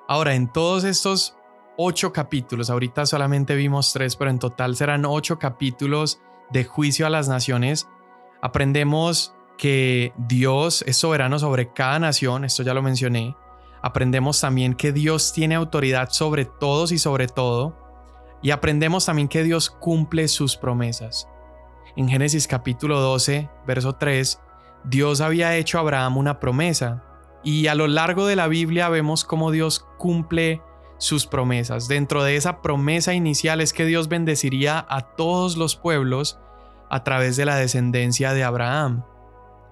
Ahora, 0.08 0.36
en 0.36 0.48
todos 0.48 0.86
estos 0.86 1.36
ocho 1.78 2.14
capítulos, 2.14 2.70
ahorita 2.70 3.06
solamente 3.06 3.56
vimos 3.56 3.92
tres, 3.92 4.16
pero 4.16 4.32
en 4.32 4.40
total 4.40 4.76
serán 4.76 5.06
ocho 5.06 5.38
capítulos 5.38 6.22
de 6.50 6.64
juicio 6.64 7.06
a 7.06 7.10
las 7.10 7.28
naciones, 7.28 7.88
aprendemos 8.42 9.36
que 9.58 10.14
Dios 10.18 10.84
es 10.88 10.98
soberano 10.98 11.40
sobre 11.40 11.74
cada 11.74 12.00
nación, 12.00 12.46
esto 12.46 12.64
ya 12.64 12.74
lo 12.74 12.82
mencioné. 12.82 13.36
Aprendemos 13.82 14.40
también 14.40 14.76
que 14.76 14.92
Dios 14.92 15.34
tiene 15.34 15.56
autoridad 15.56 16.10
sobre 16.12 16.46
todos 16.46 16.92
y 16.92 17.00
sobre 17.00 17.28
todo. 17.28 17.76
Y 18.42 18.52
aprendemos 18.52 19.06
también 19.06 19.28
que 19.28 19.44
Dios 19.44 19.70
cumple 19.70 20.28
sus 20.28 20.56
promesas. 20.58 21.28
En 21.96 22.08
Génesis 22.08 22.48
capítulo 22.48 23.00
12, 23.00 23.50
verso 23.66 23.94
3, 23.94 24.40
Dios 24.84 25.22
había 25.22 25.56
hecho 25.56 25.78
a 25.78 25.82
Abraham 25.82 26.18
una 26.18 26.40
promesa 26.40 27.04
y 27.44 27.68
a 27.68 27.76
lo 27.76 27.88
largo 27.88 28.26
de 28.26 28.36
la 28.36 28.48
Biblia 28.48 28.90
vemos 28.90 29.24
cómo 29.24 29.52
Dios 29.52 29.86
cumple 29.98 30.62
sus 30.98 31.28
promesas. 31.28 31.88
Dentro 31.88 32.24
de 32.24 32.36
esa 32.36 32.62
promesa 32.62 33.14
inicial 33.14 33.62
es 33.62 33.74
que 33.74 33.86
Dios 33.86 34.08
bendeciría 34.08 34.86
a 34.90 35.16
todos 35.16 35.58
los 35.58 35.76
pueblos 35.76 36.40
a 36.90 37.04
través 37.04 37.38
de 37.38 37.46
la 37.46 37.56
descendencia 37.56 38.34
de 38.34 38.44
Abraham. 38.44 39.04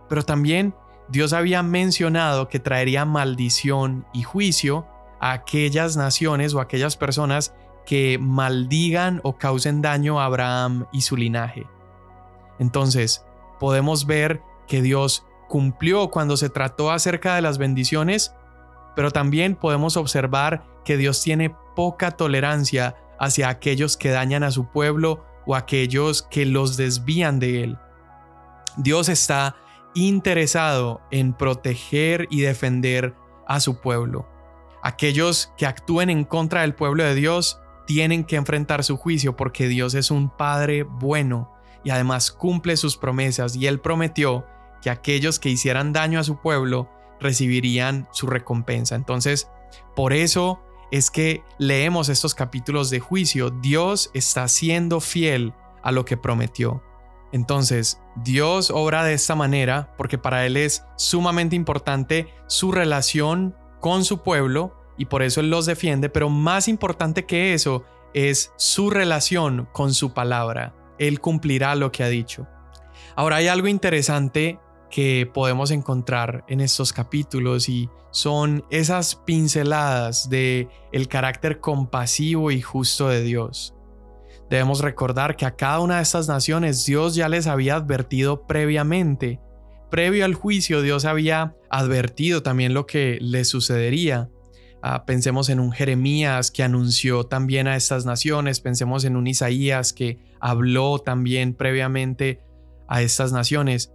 Pero 0.08 0.24
también 0.24 0.76
Dios 1.10 1.34
había 1.34 1.64
mencionado 1.64 2.48
que 2.48 2.60
traería 2.60 3.06
maldición 3.06 4.06
y 4.14 4.24
juicio 4.24 4.88
a 5.20 5.32
aquellas 5.32 5.98
naciones 5.98 6.54
o 6.54 6.60
aquellas 6.60 6.98
personas 6.98 7.54
que 7.86 8.18
maldigan 8.20 9.22
o 9.24 9.38
causen 9.38 9.82
daño 9.82 10.20
a 10.20 10.26
Abraham 10.26 10.88
y 10.92 11.02
su 11.02 11.16
linaje. 11.16 11.68
Entonces, 12.60 13.26
podemos 13.60 14.06
ver 14.06 14.42
que 14.68 14.82
Dios 14.82 15.26
cumplió 15.48 16.10
cuando 16.10 16.38
se 16.38 16.50
trató 16.50 16.92
acerca 16.92 17.36
de 17.36 17.42
las 17.42 17.58
bendiciones, 17.58 18.36
pero 18.96 19.12
también 19.12 19.56
podemos 19.56 19.98
observar 19.98 20.64
que 20.84 20.98
Dios 20.98 21.22
tiene 21.22 21.56
poca 21.76 22.12
tolerancia 22.12 22.96
hacia 23.20 23.50
aquellos 23.50 23.98
que 23.98 24.10
dañan 24.10 24.44
a 24.44 24.52
su 24.52 24.72
pueblo 24.72 25.26
o 25.46 25.56
aquellos 25.56 26.24
que 26.24 26.46
los 26.46 26.78
desvían 26.78 27.40
de 27.40 27.64
él. 27.64 27.78
Dios 28.78 29.10
está 29.10 29.56
interesado 29.94 31.02
en 31.12 31.34
proteger 31.34 32.28
y 32.30 32.42
defender 32.42 33.16
a 33.48 33.60
su 33.60 33.80
pueblo. 33.80 34.28
Aquellos 34.84 35.54
que 35.58 35.66
actúen 35.66 36.10
en 36.10 36.26
contra 36.26 36.62
del 36.62 36.76
pueblo 36.76 37.04
de 37.04 37.16
Dios 37.16 37.60
tienen 37.88 38.24
que 38.24 38.36
enfrentar 38.36 38.84
su 38.84 38.98
juicio 38.98 39.36
porque 39.36 39.68
Dios 39.68 39.94
es 39.94 40.12
un 40.12 40.30
Padre 40.30 40.84
bueno 40.84 41.52
y 41.84 41.92
además 41.92 42.32
cumple 42.32 42.78
sus 42.78 42.98
promesas 42.98 43.56
y 43.56 43.68
Él 43.68 43.80
prometió 43.80 44.46
que 44.86 44.92
aquellos 44.92 45.40
que 45.40 45.50
hicieran 45.50 45.94
daño 45.94 46.20
a 46.20 46.24
su 46.24 46.38
pueblo 46.38 46.88
recibirían 47.20 48.08
su 48.12 48.28
recompensa. 48.28 48.94
Entonces, 48.94 49.50
por 49.96 50.14
eso 50.14 50.62
es 50.92 51.10
que 51.10 51.44
leemos 51.58 52.08
estos 52.08 52.36
capítulos 52.36 52.92
de 52.92 53.00
juicio. 53.00 53.50
Dios 53.50 54.12
está 54.14 54.48
siendo 54.48 55.00
fiel 55.00 55.56
a 55.82 55.92
lo 55.92 56.06
que 56.06 56.18
prometió. 56.18 56.84
Entonces, 57.32 58.00
Dios 58.18 58.70
obra 58.70 59.04
de 59.04 59.16
esta 59.16 59.34
manera 59.34 59.92
porque 59.98 60.20
para 60.20 60.46
Él 60.46 60.56
es 60.56 60.86
sumamente 60.98 61.56
importante 61.56 62.28
su 62.46 62.72
relación 62.72 63.56
con 63.80 64.06
su 64.06 64.22
pueblo 64.22 64.76
y 65.00 65.06
por 65.06 65.24
eso 65.24 65.40
Él 65.42 65.50
los 65.50 65.66
defiende, 65.66 66.10
pero 66.10 66.30
más 66.30 66.68
importante 66.68 67.26
que 67.26 67.56
eso 67.56 67.84
es 68.14 68.54
su 68.56 68.92
relación 68.92 69.68
con 69.72 69.96
su 69.96 70.14
palabra. 70.14 70.76
Él 71.00 71.20
cumplirá 71.22 71.74
lo 71.74 71.92
que 71.92 72.04
ha 72.04 72.08
dicho. 72.08 72.48
Ahora 73.16 73.38
hay 73.38 73.48
algo 73.48 73.68
interesante 73.68 74.60
que 74.90 75.30
podemos 75.32 75.72
encontrar 75.72 76.44
en 76.48 76.62
estos 76.62 76.94
capítulos 76.94 77.70
y 77.70 77.90
son 78.12 78.64
esas 78.70 79.16
pinceladas 79.16 80.30
de 80.30 80.70
el 80.92 81.08
carácter 81.08 81.60
compasivo 81.60 82.52
y 82.52 82.62
justo 82.62 83.10
de 83.10 83.22
Dios. 83.22 83.76
Debemos 84.50 84.82
recordar 84.82 85.36
que 85.36 85.46
a 85.46 85.56
cada 85.56 85.80
una 85.80 85.98
de 85.98 86.04
estas 86.04 86.28
naciones 86.28 86.86
Dios 86.86 87.16
ya 87.16 87.28
les 87.28 87.48
había 87.48 87.76
advertido 87.76 88.46
previamente. 88.46 89.40
Previo 89.90 90.24
al 90.26 90.36
juicio 90.36 90.82
Dios 90.82 91.06
había 91.06 91.56
advertido 91.70 92.44
también 92.44 92.74
lo 92.74 92.86
que 92.86 93.18
les 93.22 93.50
sucedería. 93.50 94.30
Ah, 94.82 95.06
pensemos 95.06 95.50
en 95.50 95.60
un 95.60 95.72
Jeremías 95.72 96.52
que 96.52 96.62
anunció 96.62 97.24
también 97.24 97.68
a 97.68 97.76
estas 97.76 98.06
naciones, 98.06 98.60
pensemos 98.60 99.04
en 99.04 99.16
un 99.16 99.26
Isaías 99.26 99.94
que 99.94 100.20
habló 100.40 101.00
también 101.00 101.56
previamente 101.56 102.40
a 102.88 103.02
estas 103.02 103.32
naciones. 103.32 103.95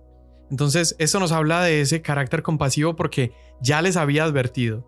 Entonces, 0.51 0.97
esto 0.99 1.21
nos 1.21 1.33
habla 1.33 1.63
de 1.63 1.81
ese 1.81 2.03
carácter 2.03 2.43
compasivo 2.43 2.97
porque 2.97 3.33
ya 3.61 3.81
les 3.83 3.97
había 3.97 4.25
advertido. 4.25 4.85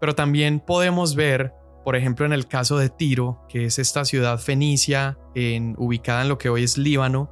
Pero 0.00 0.14
también 0.14 0.60
podemos 0.60 1.16
ver, 1.16 1.52
por 1.84 1.96
ejemplo, 1.96 2.24
en 2.24 2.32
el 2.32 2.46
caso 2.46 2.78
de 2.78 2.88
Tiro, 2.88 3.44
que 3.48 3.64
es 3.64 3.78
esta 3.78 4.04
ciudad 4.04 4.38
fenicia 4.38 5.18
en, 5.34 5.74
ubicada 5.78 6.22
en 6.22 6.28
lo 6.28 6.38
que 6.38 6.48
hoy 6.48 6.62
es 6.62 6.78
Líbano, 6.78 7.30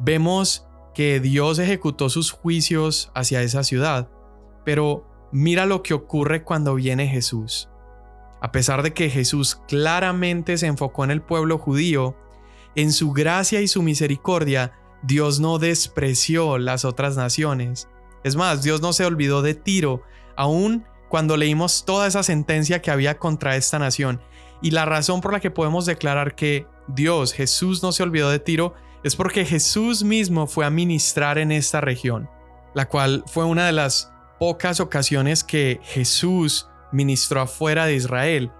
vemos 0.00 0.66
que 0.94 1.20
Dios 1.20 1.58
ejecutó 1.58 2.08
sus 2.08 2.30
juicios 2.30 3.10
hacia 3.14 3.42
esa 3.42 3.62
ciudad. 3.62 4.08
Pero 4.64 5.06
mira 5.32 5.66
lo 5.66 5.82
que 5.82 5.94
ocurre 5.94 6.42
cuando 6.42 6.74
viene 6.74 7.06
Jesús. 7.06 7.68
A 8.40 8.52
pesar 8.52 8.82
de 8.82 8.92
que 8.92 9.10
Jesús 9.10 9.60
claramente 9.68 10.58
se 10.58 10.66
enfocó 10.66 11.04
en 11.04 11.10
el 11.10 11.22
pueblo 11.22 11.58
judío, 11.58 12.16
en 12.74 12.92
su 12.92 13.12
gracia 13.12 13.60
y 13.60 13.68
su 13.68 13.82
misericordia, 13.82 14.72
Dios 15.06 15.38
no 15.38 15.58
despreció 15.58 16.56
las 16.56 16.86
otras 16.86 17.16
naciones. 17.16 17.88
Es 18.22 18.36
más, 18.36 18.62
Dios 18.62 18.80
no 18.80 18.94
se 18.94 19.04
olvidó 19.04 19.42
de 19.42 19.54
Tiro, 19.54 20.02
aún 20.34 20.84
cuando 21.10 21.36
leímos 21.36 21.84
toda 21.84 22.06
esa 22.06 22.22
sentencia 22.22 22.80
que 22.80 22.90
había 22.90 23.18
contra 23.18 23.56
esta 23.56 23.78
nación. 23.78 24.22
Y 24.62 24.70
la 24.70 24.86
razón 24.86 25.20
por 25.20 25.32
la 25.32 25.40
que 25.40 25.50
podemos 25.50 25.84
declarar 25.84 26.34
que 26.34 26.66
Dios, 26.88 27.34
Jesús 27.34 27.82
no 27.82 27.92
se 27.92 28.02
olvidó 28.02 28.30
de 28.30 28.38
Tiro, 28.38 28.74
es 29.02 29.14
porque 29.14 29.44
Jesús 29.44 30.02
mismo 30.02 30.46
fue 30.46 30.64
a 30.64 30.70
ministrar 30.70 31.36
en 31.36 31.52
esta 31.52 31.82
región, 31.82 32.30
la 32.72 32.88
cual 32.88 33.24
fue 33.26 33.44
una 33.44 33.66
de 33.66 33.72
las 33.72 34.10
pocas 34.38 34.80
ocasiones 34.80 35.44
que 35.44 35.80
Jesús 35.82 36.68
ministró 36.92 37.42
afuera 37.42 37.84
de 37.84 37.96
Israel. 37.96 38.50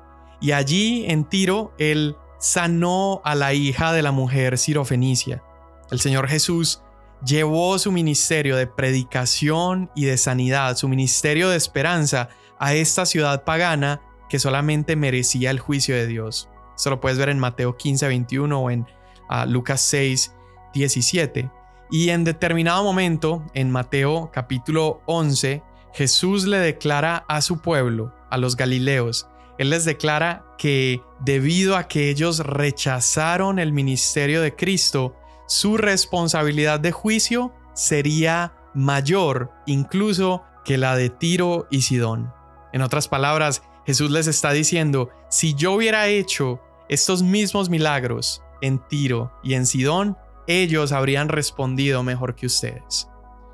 Y 0.43 0.53
allí 0.53 1.07
en 1.07 1.25
Tiro, 1.25 1.73
él 1.79 2.17
sanó 2.39 3.23
a 3.25 3.35
la 3.35 3.55
hija 3.55 3.95
de 3.95 4.03
la 4.03 4.13
mujer 4.13 4.59
sirofenicia. 4.59 5.43
El 5.91 6.01
Señor 6.01 6.29
Jesús 6.29 6.83
llevó 7.25 7.79
su 7.79 7.93
ministerio 7.93 8.57
de 8.57 8.67
predicación 8.67 9.91
y 9.95 10.05
de 10.05 10.17
sanidad, 10.17 10.77
su 10.77 10.89
ministerio 10.89 11.49
de 11.49 11.57
esperanza 11.57 12.29
a 12.59 12.75
esta 12.75 13.07
ciudad 13.07 13.45
pagana 13.45 14.01
que 14.29 14.39
solamente 14.39 14.97
merecía 14.97 15.51
el 15.51 15.61
juicio 15.61 15.95
de 15.95 16.07
Dios. 16.07 16.49
Esto 16.77 16.91
lo 16.91 17.01
puedes 17.01 17.19
ver 17.19 17.29
en 17.29 17.39
Mateo 17.39 17.77
15, 17.77 18.09
21 18.09 18.61
o 18.61 18.71
en 18.71 18.87
ah, 19.29 19.47
Lucas 19.47 19.81
6, 19.83 20.35
17. 20.73 21.51
Y 21.91 22.09
en 22.11 22.25
determinado 22.25 22.83
momento, 22.83 23.45
en 23.55 23.71
Mateo 23.71 24.31
capítulo 24.33 25.03
11, 25.07 25.63
Jesús 25.93 26.45
le 26.47 26.59
declara 26.59 27.25
a 27.29 27.41
su 27.41 27.59
pueblo, 27.61 28.13
a 28.31 28.39
los 28.39 28.57
galileos, 28.57 29.29
él 29.59 29.71
les 29.71 29.85
declara 29.85 30.45
que 30.59 31.01
debido 31.21 31.77
a 31.77 31.87
que 31.87 32.11
ellos 32.11 32.41
rechazaron 32.41 33.59
el 33.59 33.73
ministerio 33.73 34.43
de 34.43 34.57
Cristo, 34.57 35.15
su 35.47 35.77
responsabilidad 35.77 36.81
de 36.81 36.93
juicio 36.93 37.53
sería 37.75 38.55
mayor 38.75 39.51
incluso 39.67 40.43
que 40.65 40.79
la 40.79 40.97
de 40.97 41.11
Tiro 41.11 41.67
y 41.71 41.83
Sidón. 41.83 42.33
En 42.73 42.83
otras 42.83 43.09
palabras, 43.09 43.63
Jesús 43.87 44.11
les 44.11 44.27
está 44.27 44.53
diciendo, 44.53 45.11
si 45.29 45.55
yo 45.55 45.73
hubiera 45.73 46.09
hecho 46.09 46.61
estos 46.89 47.23
mismos 47.23 47.69
milagros 47.69 48.43
en 48.61 48.79
Tiro 48.89 49.33
y 49.43 49.55
en 49.55 49.67
Sidón, 49.67 50.17
ellos 50.47 50.93
habrían 50.93 51.29
respondido 51.29 52.03
mejor 52.03 52.35
que 52.35 52.47
ustedes. 52.47 53.09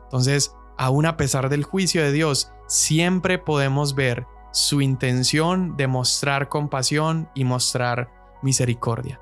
Entonces, 0.04 0.54
aún 0.78 1.06
a 1.06 1.16
pesar 1.16 1.48
del 1.48 1.64
juicio 1.64 2.02
de 2.02 2.12
Dios, 2.12 2.52
siempre 2.66 3.38
podemos 3.38 3.94
ver 3.94 4.26
su 4.52 4.80
intención 4.80 5.76
de 5.76 5.86
mostrar 5.86 6.48
compasión 6.48 7.28
y 7.34 7.44
mostrar 7.44 8.10
misericordia. 8.42 9.20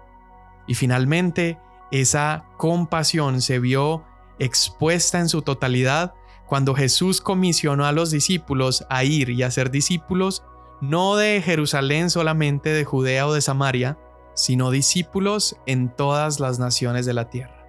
Y 0.66 0.74
finalmente, 0.74 1.58
esa 1.90 2.44
compasión 2.56 3.40
se 3.40 3.58
vio 3.58 4.04
expuesta 4.38 5.18
en 5.18 5.28
su 5.28 5.42
totalidad 5.42 6.14
cuando 6.46 6.74
Jesús 6.74 7.20
comisionó 7.20 7.84
a 7.84 7.92
los 7.92 8.10
discípulos 8.10 8.86
a 8.88 9.04
ir 9.04 9.30
y 9.30 9.42
a 9.42 9.50
ser 9.50 9.70
discípulos 9.70 10.42
no 10.80 11.16
de 11.16 11.42
Jerusalén 11.42 12.08
solamente, 12.08 12.70
de 12.70 12.84
Judea 12.84 13.26
o 13.26 13.32
de 13.32 13.40
Samaria, 13.40 13.98
sino 14.34 14.70
discípulos 14.70 15.56
en 15.66 15.94
todas 15.94 16.38
las 16.38 16.58
naciones 16.58 17.04
de 17.04 17.14
la 17.14 17.28
tierra. 17.28 17.66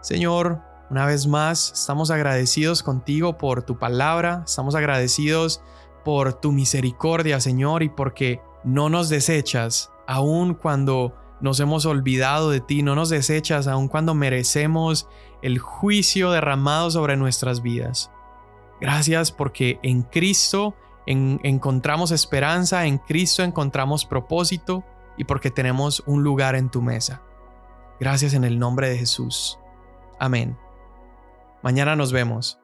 Señor, 0.00 0.60
una 0.90 1.06
vez 1.06 1.26
más, 1.26 1.72
estamos 1.72 2.10
agradecidos 2.10 2.82
contigo 2.82 3.38
por 3.38 3.62
tu 3.62 3.78
palabra, 3.78 4.42
estamos 4.46 4.74
agradecidos 4.74 5.62
por 6.04 6.34
tu 6.34 6.50
misericordia, 6.50 7.40
Señor, 7.40 7.82
y 7.82 7.88
porque 7.88 8.40
no 8.64 8.88
nos 8.88 9.08
desechas, 9.08 9.90
aun 10.06 10.54
cuando 10.54 11.14
nos 11.40 11.60
hemos 11.60 11.86
olvidado 11.86 12.50
de 12.50 12.60
ti, 12.60 12.82
no 12.82 12.94
nos 12.94 13.08
desechas, 13.10 13.66
aun 13.66 13.88
cuando 13.88 14.14
merecemos 14.14 15.08
el 15.42 15.58
juicio 15.58 16.30
derramado 16.30 16.90
sobre 16.90 17.16
nuestras 17.16 17.62
vidas. 17.62 18.10
Gracias 18.80 19.32
porque 19.32 19.78
en 19.82 20.02
Cristo 20.02 20.74
encontramos 21.06 22.10
esperanza, 22.10 22.86
en 22.86 22.98
Cristo 22.98 23.42
encontramos 23.42 24.04
propósito 24.04 24.84
y 25.16 25.24
porque 25.24 25.50
tenemos 25.50 26.02
un 26.06 26.22
lugar 26.22 26.54
en 26.54 26.70
tu 26.70 26.82
mesa. 26.82 27.22
Gracias 27.98 28.34
en 28.34 28.44
el 28.44 28.58
nombre 28.58 28.88
de 28.88 28.98
Jesús. 28.98 29.58
Amén. 30.18 30.56
Mañana 31.62 31.96
nos 31.96 32.12
vemos. 32.12 32.57